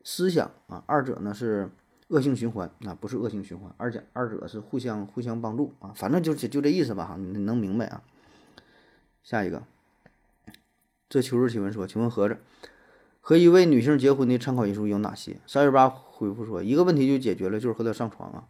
[0.03, 1.71] 思想啊，二者呢是
[2.09, 8.03] 恶性循环啊，不是恶性循环，而且二者是互相互相帮助啊，反正就就就这意思吧哈，你能明白啊？
[9.23, 9.63] 下一个，
[11.09, 12.37] 这秋日提问说，请问盒子
[13.21, 15.37] 和一位女性结婚的参考因素有哪些？
[15.47, 18.43] 三十八回复说，一个问题就解决了，就是和她上床啊。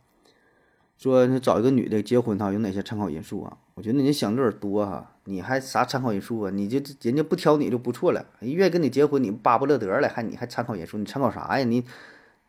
[0.98, 3.58] 说你找一个女的结婚哈，有哪些参考因素啊？
[3.76, 6.52] 我觉得你想的有点多哈，你还啥参考因素啊？
[6.52, 10.98] 你就人家不挑你就不错了，愿意跟你结婚，你巴不乐得了，还你还参考因素？
[10.98, 11.66] 你参考啥呀？
[11.66, 11.84] 你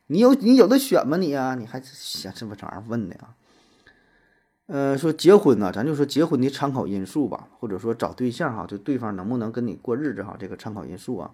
[0.09, 1.17] 你有你有的选吗？
[1.17, 3.35] 你啊，你还想这么这玩意儿问的啊？
[4.67, 11.31] 呃，说结婚呢，咱就说结婚的参考因素吧，或者说找对象哈，就对方能不能跟你过日子哈，这个参考因素啊，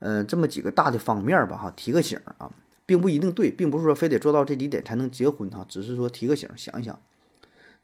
[0.00, 2.50] 呃，这么几个大的方面吧哈，提个醒啊。
[2.88, 6.96] 并不一定对，并不是说非得做到这几点才能结婚哈，只是说提个醒，想一想。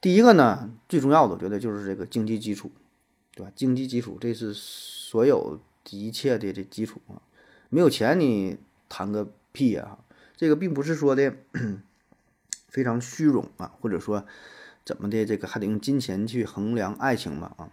[0.02, 2.72] 第一个呢，最重要的，我觉得就是这个经济基础，
[3.36, 3.52] 对吧？
[3.54, 5.60] 经济基础这是所有
[5.90, 7.22] 一切的这基础啊，
[7.68, 9.98] 没有钱你谈个屁呀！
[10.36, 11.32] 这个并不是说的
[12.66, 14.26] 非常虚荣啊，或者说
[14.84, 17.70] 怎么的，这个还得用金钱去衡量爱情嘛啊。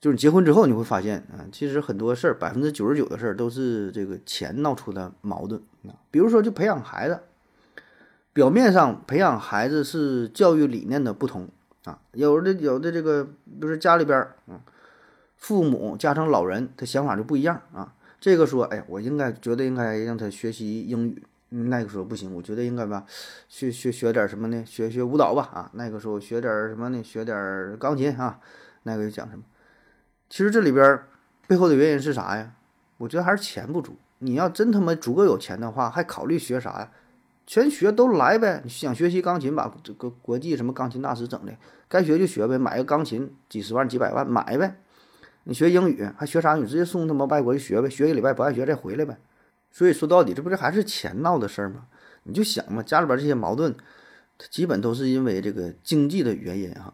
[0.00, 5.96] 就是结婚之后你会发现啊，其实很多事儿，百分之九十九的事儿都是这个钱闹出的矛盾啊。
[6.10, 7.20] 比如说，就培养孩子，
[8.38, 11.48] 表面上培养孩子是教育理念的不同
[11.82, 14.62] 啊，有的有的这个，比如家里边儿啊，
[15.36, 17.92] 父母加上老人他想法就不一样啊。
[18.20, 23.04] 这个说，哎，我应该觉得应该让他学习英语，那个说不行，我觉得应该吧，
[23.48, 24.62] 学学学点什么呢？
[24.64, 25.70] 学学舞蹈吧啊。
[25.74, 27.02] 那个时候学点什么呢？
[27.02, 28.38] 学点钢琴啊。
[28.84, 29.42] 那个又讲什么？
[30.30, 31.02] 其实这里边
[31.48, 32.52] 背后的原因是啥呀？
[32.98, 33.96] 我觉得还是钱不足。
[34.20, 36.92] 你要真他妈足够有钱的话，还考虑学啥呀？
[37.48, 38.60] 全学都来呗！
[38.62, 41.56] 你想学习钢琴，把这个国际什么钢琴大师整的，
[41.88, 42.58] 该学就学呗。
[42.58, 44.76] 买个钢琴几十万、几百万买呗。
[45.44, 46.56] 你学英语还学啥？
[46.56, 49.16] 你直接送他妈外国去学呗，学一礼拜不爱学再回来呗。
[49.70, 51.86] 所以说到底，这不是还是钱闹的事儿吗？
[52.24, 53.74] 你就想嘛，家里边这些矛盾，
[54.36, 56.92] 它基本都是因为这个经济的原因哈。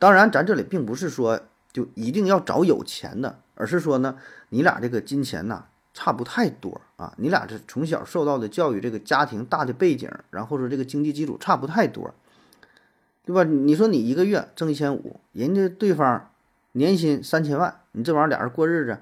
[0.00, 1.40] 当然，咱这里并不是说。
[1.72, 4.16] 就一定要找有钱的，而是说呢，
[4.50, 12.12] 你俩这个金钱呐差不太多啊，你俩这从小受到的教育，这个家庭大的背景，然后说这个经济基础差不太多，
[13.24, 13.44] 对吧？
[13.44, 16.30] 你说你一个月挣一千五，人家对方
[16.72, 18.98] 年薪三千万，你这玩意儿俩人过日子，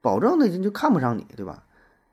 [0.00, 1.64] 保证的人就看不上你，对吧？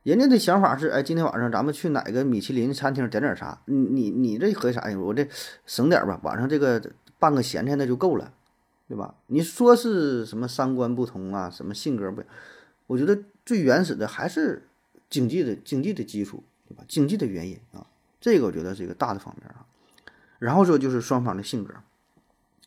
[0.02, 3.62] 人家的想法是，哎，今天晚上咱们去哪个米其林餐厅点点啥？
[3.66, 4.98] 你你你这合计啥呀？
[4.98, 5.28] 我这
[5.66, 6.82] 省点吧，晚上这个
[7.20, 8.34] 办个咸菜那就够了。
[8.88, 9.14] 对吧？
[9.28, 11.48] 你说是什么三观不同啊？
[11.48, 12.24] 什么性格不？
[12.88, 13.16] 我觉得
[13.50, 14.70] 最原始的还是
[15.10, 16.84] 经济的经济的基础，对吧？
[16.88, 17.88] 经济的原因啊，
[18.22, 19.66] 这个我觉得是一个大的方面啊。
[20.38, 21.74] 然后说就是双方的性格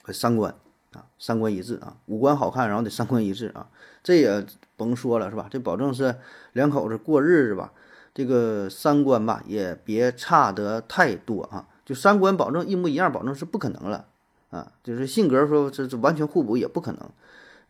[0.03, 0.53] 和三观
[0.91, 3.71] 啊，三观一致啊，五官好看，然后得三观一致啊，
[4.03, 4.45] 这也
[4.77, 5.47] 甭说了，是吧？
[5.49, 6.17] 这保证是
[6.53, 7.73] 两口子过日子吧，
[8.13, 14.09] 这个三观吧也别差得太多啊，就三观保证一模一样，保证是不可能了。
[14.51, 17.09] 啊，就是性格说这这完全互补也不可能，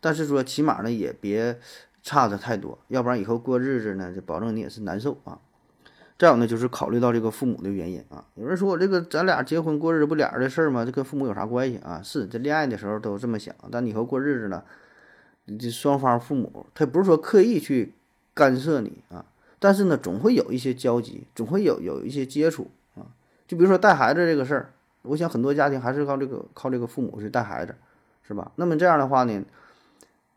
[0.00, 1.60] 但是说起码呢也别
[2.02, 5.38] 差的太多，要不然以后过日子呢就保证你也是难受啊。
[6.18, 10.84] 再有呢就是考虑到这个父母的原因啊，有人说我这个咱俩结婚过日子不俩人的事儿吗？
[10.84, 12.00] 这跟父母有啥关系啊？
[12.02, 14.62] 是这恋爱的时候都这么想，但你以后过日子呢，
[15.46, 17.94] 你这双方父母他不是说刻意去
[18.34, 19.24] 干涉你啊，
[19.58, 23.06] 但是呢总会有一些交集，总会有有一些接触啊，
[23.48, 24.72] 就比如说带孩子这个事儿。
[25.04, 27.74] 我想很多家庭还是靠这个靠这个父母去带孩子，
[28.22, 28.52] 是吧？
[28.54, 29.42] 那么这样的话呢，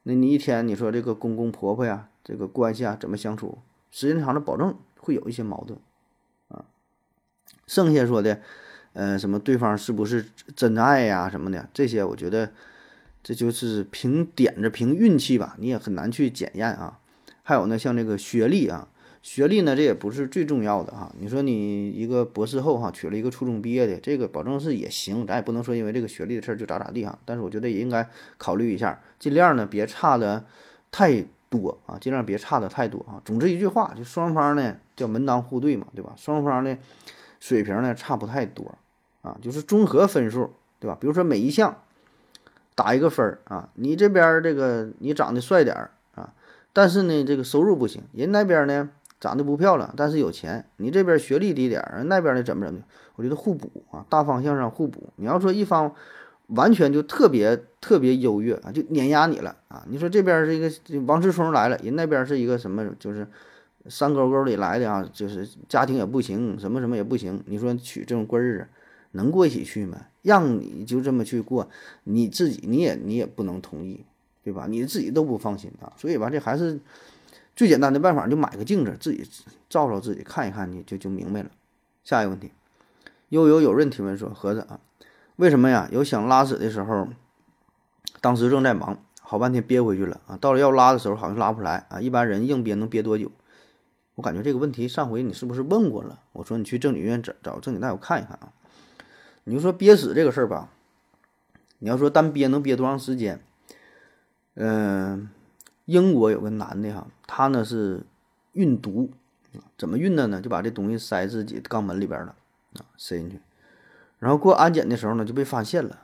[0.08, 3.58] 那你一天你说这个公公婆婆呀，这个关系啊怎么相处？
[3.90, 5.80] 时间长了，保证会有一些矛盾
[6.50, 6.66] 啊。
[7.66, 8.40] 剩下说的，
[8.94, 12.52] 呃，什么对方是不是真爱呀什么的，这些我觉得
[13.24, 17.00] 这就是凭点子、凭运气吧，你也很难去检验啊。
[17.42, 18.88] 还有呢，像这个学历啊，
[19.26, 21.12] 学历呢这也不是最重要的哈。
[21.20, 27.18] 你说你一个博士后哈，娶了一个初中毕业的，这个保证是也行，咱也不能说因为这个学历的事儿就咋咋地哈。
[27.26, 28.08] 但是我觉得也应该
[28.38, 30.46] 考虑一下，尽量呢别差的
[30.92, 33.20] 太多啊，尽量别差的太多啊。
[33.26, 36.14] 总之一句话，就双方呢叫门当户对嘛，对吧？
[36.16, 36.78] 双方呢
[37.40, 38.78] 水平呢差不太多
[39.24, 40.96] 啊，就是综合分数，对吧？
[41.02, 41.82] 比如说每一项
[42.76, 46.32] 打一个分儿啊，你这边这个你长得帅点儿啊，
[46.74, 48.92] 但是呢这个收入不行，人那边呢
[49.26, 52.80] 长得不漂亮，但是有钱，你这边学历低点儿，那边呢怎么怎么？
[53.16, 55.10] 我觉得互补啊，大方向上互补。
[55.16, 55.92] 你要说一方
[56.50, 59.84] 完全就特别特别优越啊，就碾压你了啊！
[59.90, 60.70] 你说这边是一个
[61.08, 63.28] 王思聪来了，人那边是一个什么，就是
[63.88, 67.42] 山沟沟里来的啊，就是家庭也不行，什么什么也不行。
[67.48, 68.68] 你说娶这种过日子
[69.14, 69.98] 能过一起去吗？
[70.22, 71.68] 让你就这么去过，
[72.04, 74.06] 你自己你也你也不能同意，
[74.44, 74.68] 对吧？
[74.70, 75.92] 你自己都不放心啊。
[75.98, 76.80] 所以吧，这还是
[77.56, 79.28] 最简单的办法，就买个镜子，自己
[79.70, 81.50] 照照自己，看一看，你就就明白了。
[82.04, 82.52] 下一个问题，
[83.30, 84.80] 悠悠有润提问说：盒子啊。
[85.38, 85.90] 为什么呀？
[85.92, 87.08] 有想拉屎的时候，
[88.22, 90.38] 当时正在忙，好半天憋回去了啊！
[90.38, 92.00] 到了要拉的时候，好像拉不出来啊！
[92.00, 93.32] 一般人硬憋能憋多久？
[94.16, 96.20] 我感觉这个问题上回你是不是问过了？
[96.32, 98.54] 我说你去正经医院找找正经大夫看一看啊！
[99.44, 100.70] 你就说憋屎这个事儿吧，
[101.80, 103.42] 你要说单憋能憋多长时间？
[104.54, 105.30] 嗯，
[105.86, 108.04] 英国有个男的哈，他呢是
[108.54, 109.12] 运毒，
[109.78, 110.42] 怎么运的呢？
[110.42, 112.36] 就把这东西塞自己肛门里边了，
[112.98, 113.40] 塞进去。
[114.20, 116.00] 然后过安检的时候呢，就被发现了。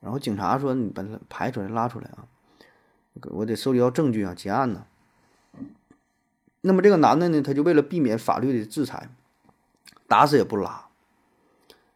[0.00, 2.24] 然后警察说：“你把它排出来，拉出来啊！
[3.32, 4.86] 我得收集到证据啊，结案呢。”
[6.62, 9.10] 那么这个男的呢，他就为了避免法律的制裁，
[10.06, 10.86] 打死也不拉。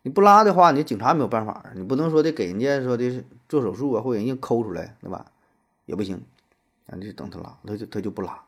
[0.03, 5.25] 你不拉的话，你警察没有办法，你不能说的给人家说的做手术啊，或者人家抠出来，对吧？
[5.87, 6.21] 也不行，
[6.87, 8.43] 啊，你就等他拉，他就他就不拉。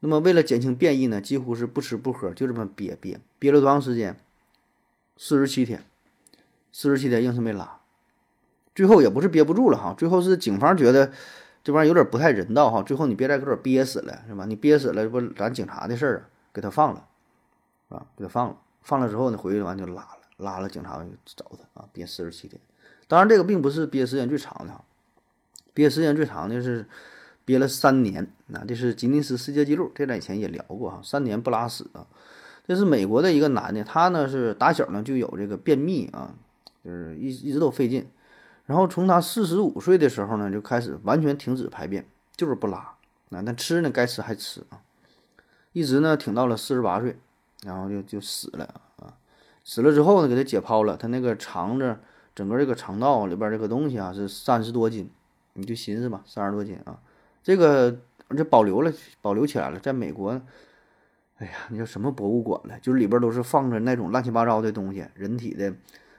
[0.00, 4.18] 那么为了减轻变异呢，几乎是不吃不喝，就这么憋憋憋了多长时间？
[5.16, 5.84] 四十七天，
[6.70, 7.80] 四十七天硬是没拉，
[8.74, 11.10] 最后也不是憋不住了哈，最后是警方觉得
[11.64, 14.44] 这玩意儿有点不太人道哈，最后你别再给我憋死了是吧？
[14.44, 17.08] 你憋死了这不咱警察的事儿啊，给他放了，
[17.88, 22.60] 啊，给他放了，放了之后呢，回去完就拉了，拉了警察就找他啊，憋四十七天。
[23.08, 24.84] 当然这个并不是憋时间最长的哈，
[25.74, 26.86] 憋时间最长的是
[27.48, 32.06] 憋了三年，那这是吉尼斯世界纪录，这咱以前也聊过哈，三年不拉屎啊。
[32.66, 36.34] 这是美国的一个男的，他呢是打小呢就有这个便秘啊，
[36.84, 38.06] 就是一一直都费劲，
[38.66, 42.06] 然后从他四十五岁的时候呢就开始完全停止排便，
[42.36, 42.76] 就是不拉
[43.30, 44.82] 啊，但吃呢该吃还吃啊，
[45.72, 47.18] 一直呢挺到了四十八岁，
[47.64, 48.66] 然后就就死了
[48.98, 49.16] 啊，
[49.64, 51.96] 死了之后呢给他解剖了，他那个肠子
[52.34, 55.08] 整个这个肠道里边这个东西啊是三十多斤，
[55.54, 57.00] 你就寻思吧，三十多斤啊，
[57.48, 57.98] 这个
[58.36, 60.38] 这保留了保留起来了，在美国。
[61.38, 62.78] 哎呀，那叫什么博物馆了？
[62.80, 65.72] 就是里边都是放着那种乱七八糟的东西，人体的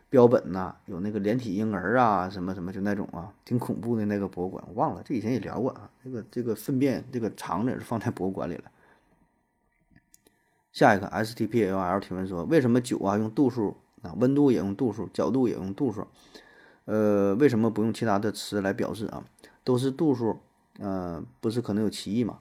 [0.09, 5.87] 标本呐，有那个连体婴儿啊，什么什么就那种啊，挺恐怖的那个博物馆，我忘了，这以前也聊过啊。
[6.03, 8.63] 这个这个粪便这个肠子也是放在博物馆里了。
[10.71, 16.07] 下一个 S T P L L 提问说，为什么酒啊用度数啊，温度也用度数，角度也用度数？
[16.85, 19.23] 呃，为什么不用其他的词来表示啊？
[19.63, 20.39] 都是度数，
[20.79, 22.39] 呃，不是可能有歧义吗？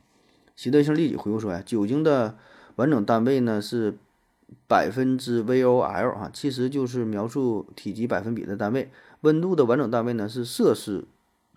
[0.56, 2.36] 习德性立即回复说呀，酒精的。
[2.76, 3.98] 完整单位呢是
[4.68, 8.88] 百分之 vol 啊，其实就是描述体积百分比的单位。
[9.22, 11.04] 温度的完整单位呢是摄氏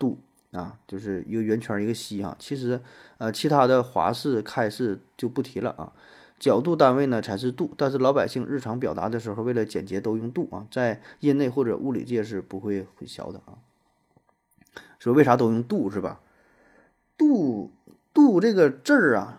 [0.00, 0.18] 度
[0.50, 2.34] 啊，就是一个圆圈一个西啊。
[2.40, 2.80] 其实
[3.18, 5.92] 呃，其他的华氏、开氏就不提了啊。
[6.40, 13.62] 角度单位呢才是度，但是老百姓日常表达的时候，为了简洁都用度啊，在业内或者物理界是不会混淆的啊。
[14.98, 16.20] 说为啥都用度是吧？
[17.28, 17.70] 度
[18.12, 19.38] 度这个字儿啊。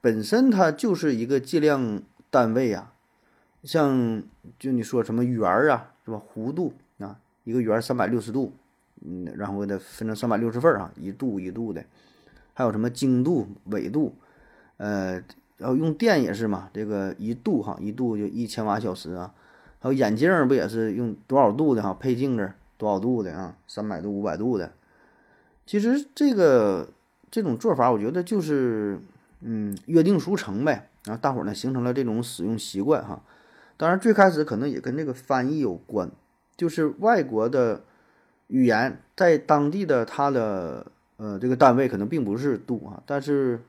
[0.00, 2.92] 本身它就是一个计量单位呀，
[3.62, 4.22] 像
[4.58, 6.20] 就你说什么圆儿啊，是吧？
[6.34, 8.52] 弧度啊，一个圆三百六十度，
[9.00, 11.82] 嗯，然后给它分成三百六十份儿啊，一度一度的，
[12.52, 14.14] 还有什么经度、纬度，
[14.76, 15.14] 呃，
[15.56, 19.32] 然后用电也是嘛，这个一度哈，一度就一千瓦小时啊，
[19.78, 21.94] 还有眼镜不也是用多少度的哈？
[21.94, 23.56] 配镜子多少度的啊？
[23.66, 24.70] 三百度、五百度的，
[25.64, 26.90] 其实这个
[27.34, 29.00] 这种做法，我觉得就是。
[29.46, 33.22] 嗯，约定俗成呗，然后大伙儿呢形成了这种使用习惯哈。
[33.76, 36.10] 当然，最开始可能也跟这个翻译有关，
[36.56, 37.84] 就是外国的
[38.46, 40.86] 语言在当地的它的
[41.18, 43.60] 呃这个单位可能并不是度啊，但是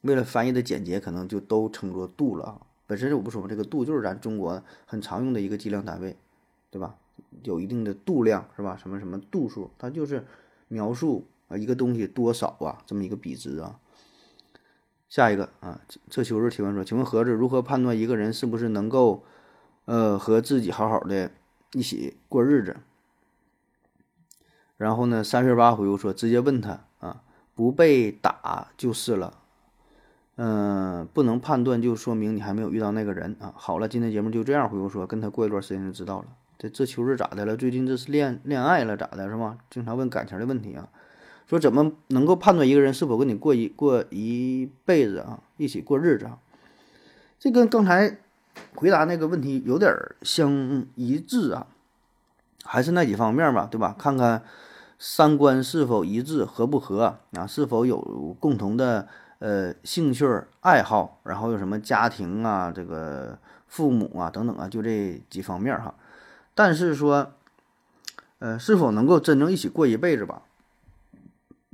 [0.00, 2.56] 为了翻译的简洁，可能就都称作度了啊。
[2.86, 6.16] 本身我不说这个度就是咱中国很常用的一个计量单位，
[6.70, 6.94] 对吧？
[7.42, 8.78] 有一定的度量是吧？
[8.80, 10.24] 什么什么度数，它就是
[10.68, 13.78] 描述啊一个东西多少啊这么一个比值啊。
[15.10, 19.24] 下一个啊，这秋日提问说，请问盒子如何判断一个人是不是能够
[19.84, 21.32] 呃和自己好好的
[21.72, 22.76] 一起过日子？
[24.76, 27.22] 然后呢，三十八回复说，直接问他啊，
[27.56, 29.36] 不被打就是了。
[30.36, 33.52] 嗯，不能判断就说明你还没有遇到那个人啊。
[33.56, 36.28] 好了，今天节目就这样回复说，跟他过一段时间就知道了。
[36.56, 37.56] 这这秋日咋的了？
[37.56, 39.28] 最近这是恋恋爱了咋的？
[39.28, 39.58] 是吧？
[39.68, 40.88] 经常问感情的问题啊。
[41.50, 46.38] 说怎么能够判断一个人是否跟你过一过一辈子啊，一起过日子啊？
[47.40, 48.18] 这跟刚才
[48.76, 51.66] 回答那个问题有点相一致啊，
[52.62, 53.96] 还是那几方面吧，对吧？
[53.98, 54.44] 看看
[54.96, 57.44] 三观是否一致，合不合啊？
[57.48, 57.98] 是否有
[58.38, 59.08] 共同的。
[59.40, 60.26] 呃，兴趣
[60.60, 65.94] 爱好，然后有什么家庭啊，这个父母啊等等啊，就这几方面哈。
[66.54, 67.32] 但是说，
[68.38, 70.42] 呃，是否能够真正一起过一辈子吧？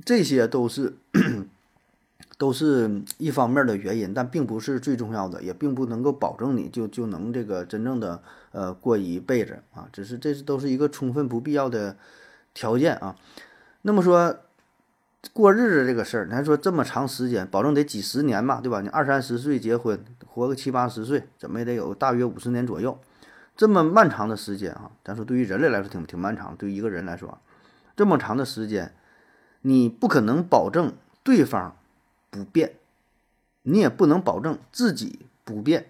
[0.07, 0.95] 这些都是
[2.39, 9.89] 都是一方面的原因，但并不是最重要的，也并不能够保证你就就能这个真正的呃过一辈子啊。
[9.91, 11.97] 只是这是都是一个充分不必要的
[12.53, 13.17] 条件啊。
[13.81, 14.37] 那么说。
[15.33, 18.79] 过日子这个事儿，咱说这么长时间，保证得几十年嘛，对吧？
[18.79, 22.97] 你二三十岁结婚，活个七八十岁，怎么也得有大约五十年左右，
[23.57, 24.91] 这么漫长的时间啊！
[25.03, 27.37] 咱说对于人类来说挺挺漫长，对于一个人来说，
[27.95, 28.93] 这么长的时间，
[29.61, 30.93] 你不可能保证
[31.23, 31.75] 对方
[32.29, 32.75] 不变，
[33.63, 35.87] 你也不能保证自己不变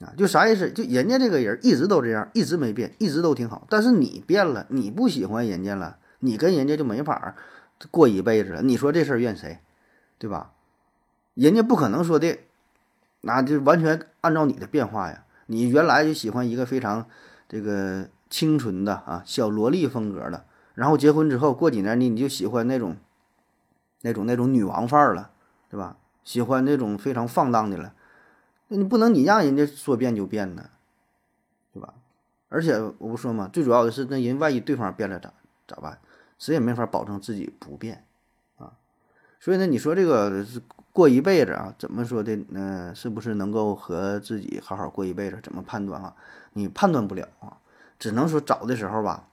[0.00, 0.12] 啊！
[0.16, 0.70] 就啥意思？
[0.70, 7.36] 就人家这个人一直都这样，一直没变，一直都挺好，但是你变了，你不喜欢人家了，你跟人家就没法。
[7.90, 9.58] 过一辈子了，你说这事儿怨谁，
[10.16, 10.52] 对吧？
[11.34, 12.38] 人家不可能说的，
[13.20, 15.24] 那就完全按照你的变化呀。
[15.46, 17.06] 你原来就喜欢一个非常
[17.46, 22.96] 这个清纯的啊小萝莉风格的，然后结婚之后过几年你你就喜欢那种
[24.02, 25.30] 那种那种女王范儿了，
[25.70, 25.96] 对吧？
[26.24, 27.94] 喜欢那种非常放荡的了，
[28.68, 30.70] 那你不能你让人家说变就变呢，
[31.72, 31.94] 对吧？
[32.48, 35.32] 而且我不说嘛，最主要的是那人万一对方变了咋
[35.66, 35.98] 咋办？
[36.38, 38.04] 谁也没法保证自己不变，
[38.56, 38.72] 啊，
[39.38, 40.60] 所以呢，你说这个是
[40.92, 42.38] 过一辈子啊，怎么说的？
[42.50, 45.38] 嗯，是不是能够和自己好好过一辈子？
[45.42, 46.14] 怎么判断啊？
[46.52, 47.58] 你判断不了啊，
[47.98, 49.28] 只能说找的时候吧，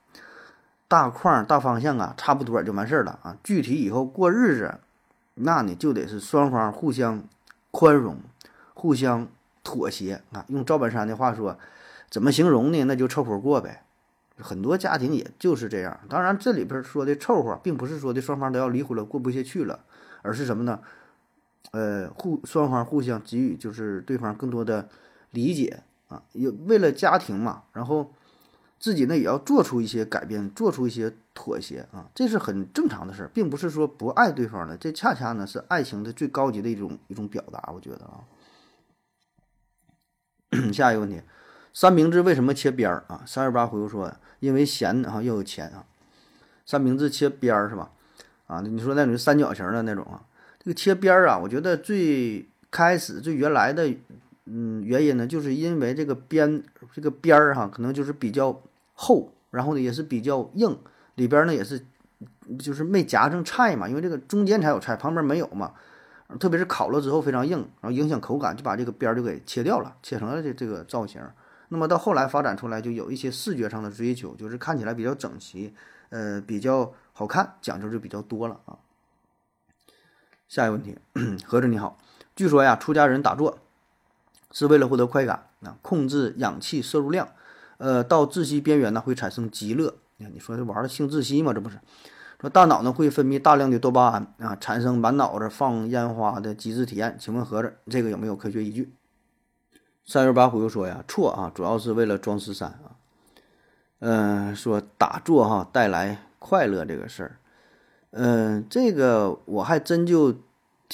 [0.92, 3.34] 大框大方向啊，差不多就完事儿了啊。
[3.42, 4.78] 具体以后过日子，
[5.36, 7.24] 那你就得是双方互相
[7.70, 8.18] 宽容，
[8.74, 9.26] 互相
[9.64, 10.44] 妥协啊。
[10.48, 11.58] 用赵本山的话说，
[12.10, 12.84] 怎么形容呢？
[12.84, 13.84] 那就凑合过呗。
[14.36, 19.80] 很多家庭也就是这样，当然这里边说的凑合，并不是说的双方都要离婚了过不下去了，
[20.20, 20.78] 而是什么呢？
[21.70, 24.90] 呃，互双方互相给予就是对方更多的
[25.30, 28.12] 理解啊，也为了家庭嘛，然后
[28.82, 38.26] 自己呢也要做出一些改变，做出一些妥协啊，这是很正常的事儿，并不是说不爱对方了，这恰恰呢是爱情的最高级的一种一种表达，我觉得啊。
[40.74, 41.22] 下一个问题。
[41.72, 43.22] 三明治为什么切边儿啊？
[43.24, 45.86] 三二八回复说，因为咸啊又有钱啊。
[46.66, 47.92] 三明治切边儿是吧？
[48.48, 50.26] 啊，你说那种三角形的那种啊，
[50.58, 53.88] 这个切边儿啊，我觉得最开始最原来的
[54.46, 56.60] 嗯原因呢，就是因为这个边
[56.92, 58.60] 这个边儿哈，可能就是比较
[59.02, 60.78] 厚，然后呢也是比较硬，
[61.16, 61.84] 里边呢也是
[62.56, 65.74] 就是没夹上菜嘛，因为这个中间才有菜，旁边没有嘛。
[66.38, 71.20] 特别是烤了之后非常硬，然后影响口感，就把这个边儿就给切掉了，切成了这这个造型。
[71.68, 75.74] 那么到后来发展出来，就有一些视觉上的追求，就是看起来比较整齐，
[76.10, 78.78] 呃，比较好看，讲究就比较多了啊。
[80.48, 80.96] 下一个问题，
[81.44, 81.98] 何子你好，
[82.36, 83.58] 据说呀，出家人打坐
[84.52, 87.28] 是为了获得快感啊，控制氧气摄入量，
[87.82, 89.92] 呃，到窒息边缘呢会产生极乐。
[90.18, 91.52] 你，说这玩的性窒息吗？
[91.52, 91.80] 这不是？
[92.40, 97.16] 说大脑呢会分泌大量的多巴胺啊，产生满脑子放烟花的极致体验。
[97.18, 98.94] 请问盒子，这个有没有科学依据？
[100.06, 102.94] 三月八回又说呀，错啊，主要是为了装十三啊。
[103.98, 107.36] 嗯，说打坐哈带来快乐这个事儿，
[108.12, 110.32] 嗯，这个我还真就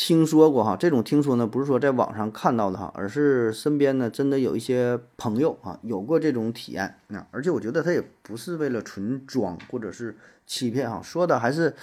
[0.01, 0.77] 听说过哈。
[0.77, 7.27] 这种听说呢，不是说在网上看到的哈，而是身边呢真的有一些朋友啊有过这种体验啊。
[7.33, 11.75] 而且我觉得他也不是为了纯装或者是欺骗哈，说的还是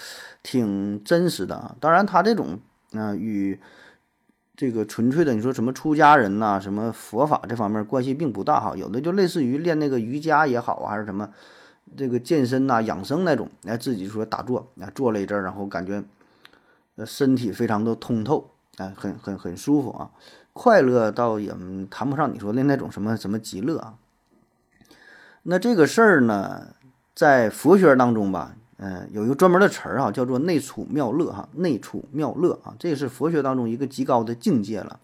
[0.41, 1.76] 挺真实的啊。
[1.82, 2.57] 当然，他这种
[2.93, 3.59] 啊与。
[4.57, 11.30] 这个纯粹的，你说什么出家人呐，什么佛法这方面关系并不大哈，有的就类似于练那个瑜伽也好啊，还是什么
[11.97, 16.01] 这个健身呐、养生那种，哎，自己说打坐，啊，坐了一阵，然后感觉
[16.95, 20.11] 呃身体非常的通透，哎，很很很舒服啊，
[20.53, 21.53] 快乐倒也
[21.89, 23.95] 谈不上你说的那种什么什么极乐啊。
[25.43, 26.69] 那这个事儿呢，
[27.13, 34.99] 在佛学当中吧，呃，有一个专门的词儿啊，叫做内处妙乐哈，内处妙乐啊，这也是佛学当中一个极高的境界了。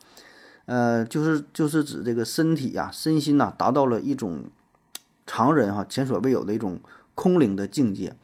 [0.65, 4.45] 呃，就是就是指这个身体呀、身心呐，达到了一种
[5.27, 6.79] 常人哈前所未有的一种
[7.13, 8.15] 空灵的境界，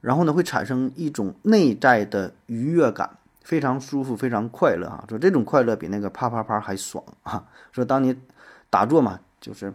[0.00, 5.04] 然后呢，会产生一种内在的愉悦感，非常舒服，非常快乐啊。
[5.08, 7.44] 说这种快乐比那个啪啪啪还爽啊。
[7.72, 8.16] 说当你
[8.70, 9.72] 打坐嘛，就是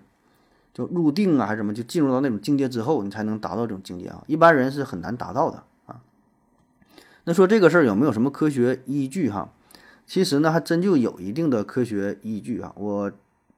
[0.73, 4.23] 就入定啊，还是什么，就进入到那种境界之后，你才能达到这种境界啊。
[4.27, 5.99] 一般人是很难达到的啊。
[7.25, 9.49] 那说这个事儿有没有什么科学依据哈？
[10.05, 12.71] 其实呢，还真就有一定的科学依据啊。
[12.75, 13.11] 我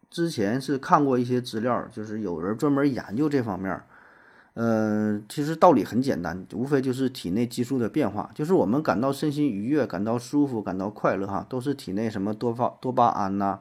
[0.09, 3.79] 之前是看过一些资料，就是有人专门研究这方面。
[4.55, 13.59] 呃，其实道理很简单，无非就是体内激素的变化，就是我们感到身心愉悦、感到舒服、感到快乐哈，都是体内什么多巴多巴胺呐，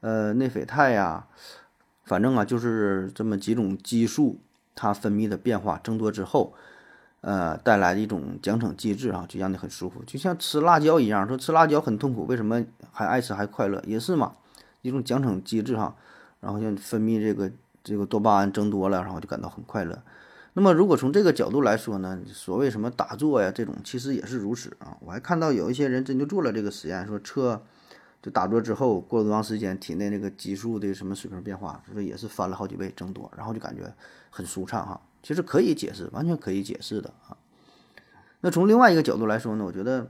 [0.00, 1.26] 呃，内啡肽呀，
[2.04, 4.40] 反正啊，就是这么几种激素，
[4.74, 6.54] 它分泌的变化增多之后。
[7.22, 11.28] 呃，带来的一种奖惩机制啊，就让你很舒服，就像吃辣椒一样。
[11.28, 13.78] 说吃辣椒很痛苦，为什么还爱吃还快乐？
[13.86, 14.32] 也是嘛，
[14.80, 15.94] 一种奖惩机制哈。
[16.40, 17.52] 然后像分泌这个
[17.84, 20.02] 这个多巴胺增多了，然后就感到很快乐。
[20.60, 24.94] 那么如果从这个角度来说呢，所谓什么打坐呀这种，其实也是如此啊。
[25.00, 27.62] 我还看到有一些人真就做了这个实验，说测
[28.20, 33.90] 就打坐之后过了多长时间，体内那个激素的什么水平变化，说也是翻了好几倍增多，然后就感觉
[34.28, 35.00] 很舒畅哈。
[35.22, 37.38] 其实可以解释，完全可以解释的啊。
[38.42, 40.08] 那从另外一个角度来说呢，我觉得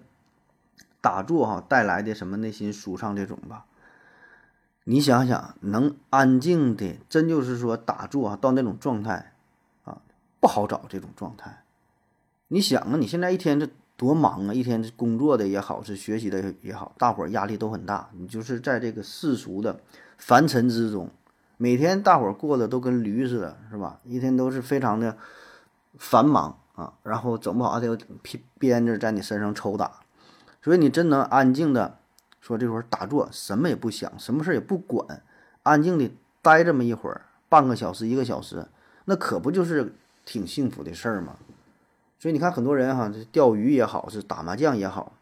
[1.00, 3.66] 打坐哈带来的什么内心舒畅这种吧，
[4.82, 9.29] 你想想，能安静的，真就是说打坐啊到那种状态，
[10.40, 11.62] 不好找这种状态。
[12.48, 18.08] 你想啊，你现在一天这多忙啊，一天工作的也好，是学习的也好，大伙儿压力都很大。
[18.14, 19.78] 你就是在这个世俗的
[20.18, 21.10] 凡尘之中。
[21.56, 24.00] 每天大伙儿过得都跟驴似的，是吧？
[24.04, 25.18] 一天都是非常的
[25.98, 30.00] 繁忙啊，然后整不好还得鞭鞭子在你身上抽打，
[30.62, 31.98] 所以你真能安静的
[32.40, 35.22] 说这会儿打坐，什么也不想，什么事儿也不管，
[35.62, 36.10] 安静的
[36.40, 38.66] 待这么一会儿，半个小时、一个小时，
[39.04, 39.92] 那可不就是
[40.30, 41.38] 挺幸福的事儿嘛？
[42.20, 45.12] 所以你看，很多人哈，这钓鱼也好，是打麻将也好，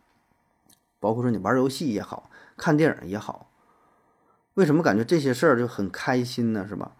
[1.00, 3.50] 包括说你玩游戏也好看电影也好。
[4.52, 6.66] 为什么感觉这些事儿就很开心呢？
[6.68, 6.94] 是吧？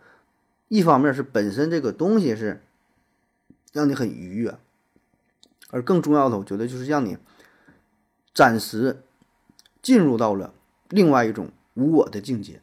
[0.69, 2.63] 一方面是本身这个东西是
[3.75, 4.57] 让你很愉悦，
[5.69, 7.19] 而更重要的，我觉得就是让你
[8.33, 9.03] 暂时
[9.83, 10.55] 进入到了
[10.89, 12.63] 另外一种无我的境界。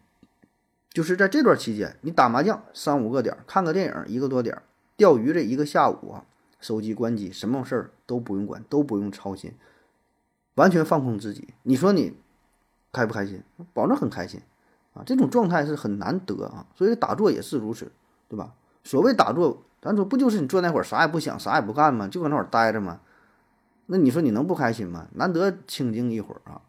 [0.89, 4.63] 就是在这段期间，你打麻将三五个点儿，看个电影一个多点儿，
[4.97, 6.25] 钓鱼这一个下午啊，
[6.59, 9.53] 手机关机，什么事儿都不用管，都不用操心，
[10.55, 11.49] 完全放空自己。
[11.63, 12.13] 你说你
[12.91, 13.41] 开不开心？
[13.73, 14.41] 保证很开心。
[14.93, 17.91] 啊，这种状态是很难得啊，所以打坐也是如此，
[18.29, 18.53] 对吧？
[18.85, 22.07] 所谓打坐，咱说不就是你坐那会儿啥也不想，啥也不干吗？
[22.07, 23.01] 就搁那会儿待着吗？
[23.87, 25.07] 那你说你能不开心吗？
[25.15, 26.61] 难得清静一会儿啊。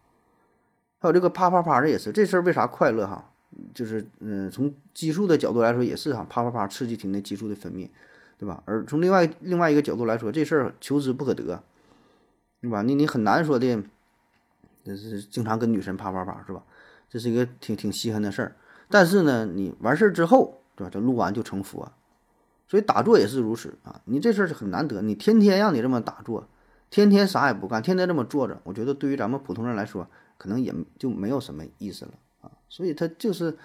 [0.99, 3.31] 还有这个啪啪啪的也是，这事儿为啥快乐哈？
[3.73, 7.89] 就是嗯，从激素的角度来说也是哈，啪啪啪刺激体内激素的分泌，
[8.37, 8.61] 对吧？
[8.65, 11.63] 而从另外另外一个角度来说，这事儿求之不可得，
[12.61, 12.81] 对吧？
[12.83, 13.83] 你你很难说的，
[14.83, 16.63] 就是经常跟女神啪啪啪，是吧？
[17.09, 18.55] 这是一个挺挺稀罕的事儿，
[18.89, 20.89] 但是呢，你完事儿之后，对吧？
[20.91, 21.91] 这录完就成佛，
[22.67, 24.01] 所以打坐也是如此啊。
[24.05, 26.47] 你这事儿是很难得，你天天让你这么打坐，
[26.89, 30.07] 天天啥也不干，天天这么坐着，我觉得对于咱们普通人来说，
[30.37, 32.11] 可能也就没有什么意思了
[32.41, 32.51] 啊。
[32.69, 33.57] 所以它就是，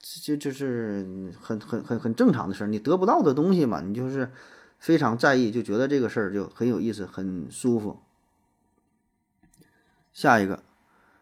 [0.00, 2.66] 就就是很很很很正常的事儿。
[2.66, 4.30] 你得不到的东西嘛，你就是
[4.78, 8.00] 非常在意，就觉得这个事儿就很有意思，很舒服。
[10.12, 10.62] 下一个。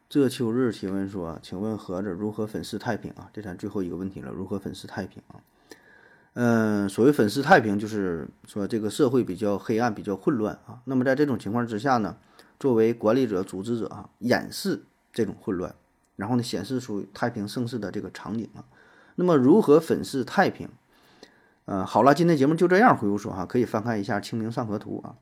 [0.09, 3.29] 这秋日提问说：“请问盒子如何粉饰太平啊？
[3.33, 5.43] 这咱最后一个问题了，如何粉饰太平啊？
[6.35, 10.81] 嗯，所谓粉饰太平，就是说这个社会比较黑暗，比较混乱啊。
[10.85, 12.17] 那么在这种情况之下呢，
[12.61, 15.75] 作为管理者、组织者啊，掩饰这种混乱，
[16.17, 18.65] 然后呢，显示出太平盛世的这个场景啊。
[19.15, 20.69] 那么如何粉饰太平？
[21.67, 25.15] 呃，好了，今天节目就这样，回复说哈，可以翻看一下《清明上河图》啊。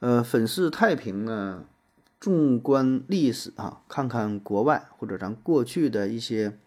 [0.00, 1.64] 呃，粉饰太平呢？”
[2.20, 6.58] 纵观历史啊，看看国外或者咱过去的一些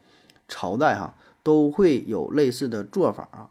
[0.47, 3.49] 朝代哈，都会有类似的做法啊。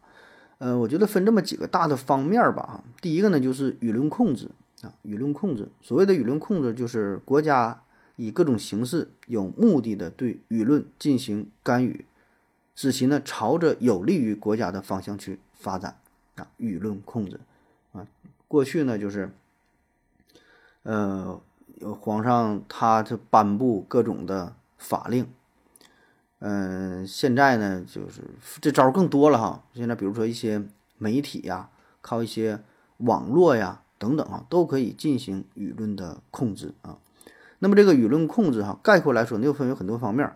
[0.59, 2.85] 呃，我觉得分这么几个大的方面吧哈。
[3.01, 4.49] 第一个呢，就是舆论控制
[4.83, 5.69] 啊，舆论控制。
[5.83, 7.83] 所谓的舆论控制，就是国家
[8.17, 12.05] 以各种形式有目的的对舆论进行干预，
[12.75, 15.99] 使其呢朝着有利于国家的方向去发展
[16.35, 16.49] 啊。
[16.59, 17.39] 舆论控制
[17.93, 18.07] 啊，
[18.49, 19.31] 过去呢就是，
[20.83, 21.41] 呃。
[22.01, 25.29] 皇上他这颁布各种的法令，
[26.39, 28.23] 嗯，现在呢，就是
[28.63, 29.63] 这招更多了哈。
[29.75, 31.69] 现在比如说一些媒体呀，
[32.01, 32.63] 靠一些
[32.97, 36.97] 网络呀等等啊，都可以进行舆论的控制啊。
[37.59, 40.31] 那么这个舆论控制哈，概括来说呢，又分为很多方面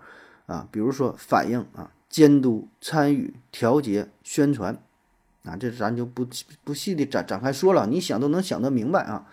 [0.47, 4.77] 啊，比如说反映啊、监督、参与、调节、宣传
[5.45, 6.27] 啊，这咱就不
[6.65, 9.27] 不细的展展开说了，你想都能想得明白啊。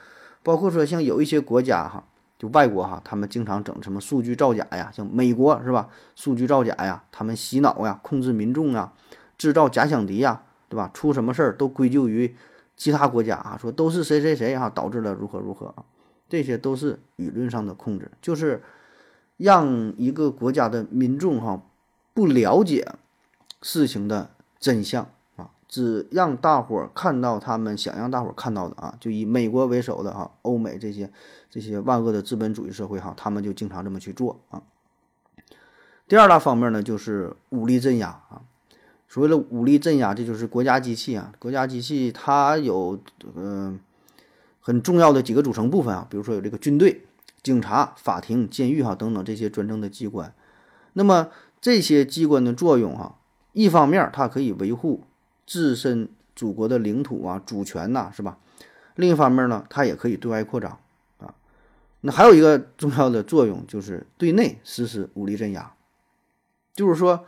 [0.43, 2.03] 包括说像有一些国家哈。
[2.39, 5.89] 就外国哈，他们经常整什么数据造假呀，像美国是吧？
[6.15, 8.93] 数据造假呀，他们洗脑呀，控制民众啊，
[9.39, 10.91] 制造假想敌呀，对吧？
[10.93, 12.35] 出什么事儿都归咎于
[12.75, 15.83] 其他国家啊，说都是谁谁谁哈导致了如何如何啊，
[16.29, 18.61] 这些都是舆论上的控制，就是
[19.37, 21.61] 让一个国家的民众哈
[22.13, 22.87] 不了解
[23.61, 25.51] 事情的真相啊。
[25.67, 31.11] 只让大伙儿看到他们想让大伙儿看到的啊，就以美国为首的啊，欧美这些
[31.49, 34.61] 这些万恶的资本主义社会哈，他们就经常这么去做啊。
[36.07, 38.41] 第二大方面呢，就是武力镇压啊。
[39.09, 41.33] 所谓的武力镇压，这就是国家机器啊。
[41.39, 42.99] 国家机器它有
[43.35, 43.79] 嗯
[44.67, 47.05] 很重要的几个组成部分啊，比如说有这个军队、
[47.41, 50.33] 警察、法庭、监狱哈等等这些专政的机关。
[50.91, 51.29] 那么
[51.61, 53.17] 这些机关的作用哈，
[53.53, 55.05] 一方面它可以维护。
[55.45, 58.37] 自身祖国的领土啊，主权呐，是吧？
[58.95, 60.77] 另一方面呢，它也可以对外扩张
[61.19, 61.33] 啊。
[62.01, 65.71] 那还有一个重要的作用，就是对内实施武力镇压。
[66.73, 67.25] 就是说，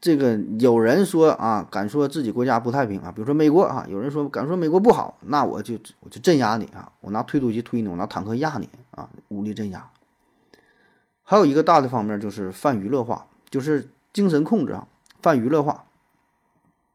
[0.00, 9.90] 这个有人说啊，敢说自己国家不太平啊，比如说美国啊，有人说敢说美国不好，那我就我就镇压你啊，我拿推土机推你，我拿坦克压你啊，武力镇压。
[11.22, 14.86] 还有一个大的方面就是泛娱乐化，就是精神控制啊，
[15.20, 15.84] 泛娱乐化。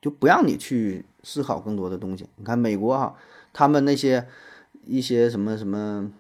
[0.02, 2.28] 就不让你去思考更多的东西。
[2.38, 3.16] 你看美国哈，
[3.54, 4.28] 他们那些
[4.88, 6.12] 一些什么什么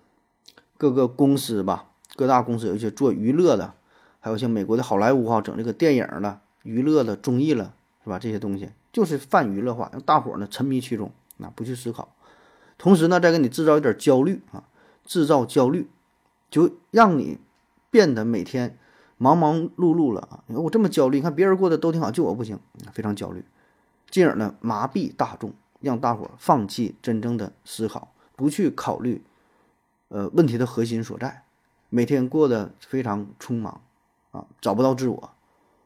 [0.77, 3.73] 各个公司吧，各大公司有一些做娱乐的，
[4.19, 8.19] 还有像美国的好莱坞哈，整这个电影了、娱乐的综艺了，是吧？
[8.19, 12.13] 这些东西就是泛娱乐化，让大伙儿呢沉迷其中，那不去思考。
[12.77, 14.63] 同时呢，再给你制造一点焦虑啊，
[15.03, 15.87] 制造焦虑，
[16.49, 17.39] 就让你
[17.89, 18.77] 变得每天
[19.17, 20.43] 忙忙碌碌了啊。
[20.47, 22.59] 你看我这么焦虑，你看别人过得都挺好，就我不行，
[22.91, 23.43] 非常焦虑。
[24.09, 29.23] 进而呢，麻痹大众，让大伙儿放弃真正的思考，不去考虑，
[30.09, 31.43] 呃，问题的核心所在，
[31.89, 33.81] 每天过得非常匆忙，
[34.31, 35.31] 啊，找不到自我。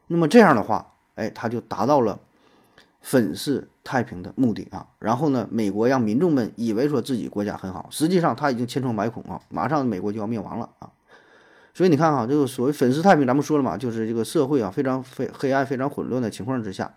[0.07, 2.19] 那么这样的话，哎，他就达到了
[3.01, 4.87] 粉饰太平的目的啊。
[4.99, 10.89] 然后呢，美国让民众们以为说自己国家很好，实际上他已经千疮百孔啊，马上美国就要灭亡了啊。
[11.73, 16.93] 所以你看哈，这个所谓粉饰太平，咱们说了嘛，就是这个社会啊，非常非黑暗、非常混乱的情况之下。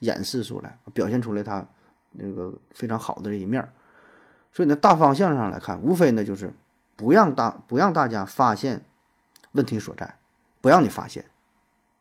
[0.00, 1.64] 演示出来，表现出来他
[2.10, 3.64] 那个非常好的这一面，
[4.52, 6.52] 所以呢，大方向上来看，无非呢就是
[6.96, 8.82] 不让大不让大家发现
[9.52, 10.16] 问题所在，
[10.60, 11.24] 不让你发现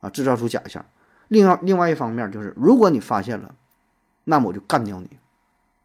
[0.02, 0.86] 啊，制造出假象。
[1.30, 3.56] 另外另外一方面就是，如果你发现了，
[4.26, 5.18] 那么我就干掉你，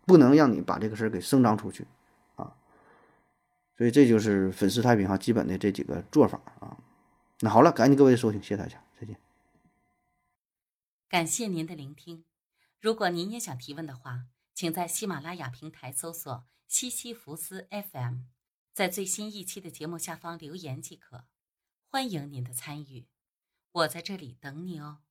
[0.04, 1.86] 不能让你把这个事儿给声张出去
[2.34, 2.56] 啊。
[3.78, 6.76] 所以这就是粉丝太平哈，基本的这几个做法啊。
[7.40, 9.16] 那好了，感谢各位收听，谢谢大家，再见。
[11.08, 12.24] 感谢您的聆听。
[12.80, 18.22] 如果您也想提问的话，请在喜马拉雅平台搜索“西西弗斯 FM”，
[18.72, 21.24] 在最新一期的节目下方留言即可。
[21.88, 23.06] 欢迎您的参与，
[23.77, 25.05] 我在这里等你哦。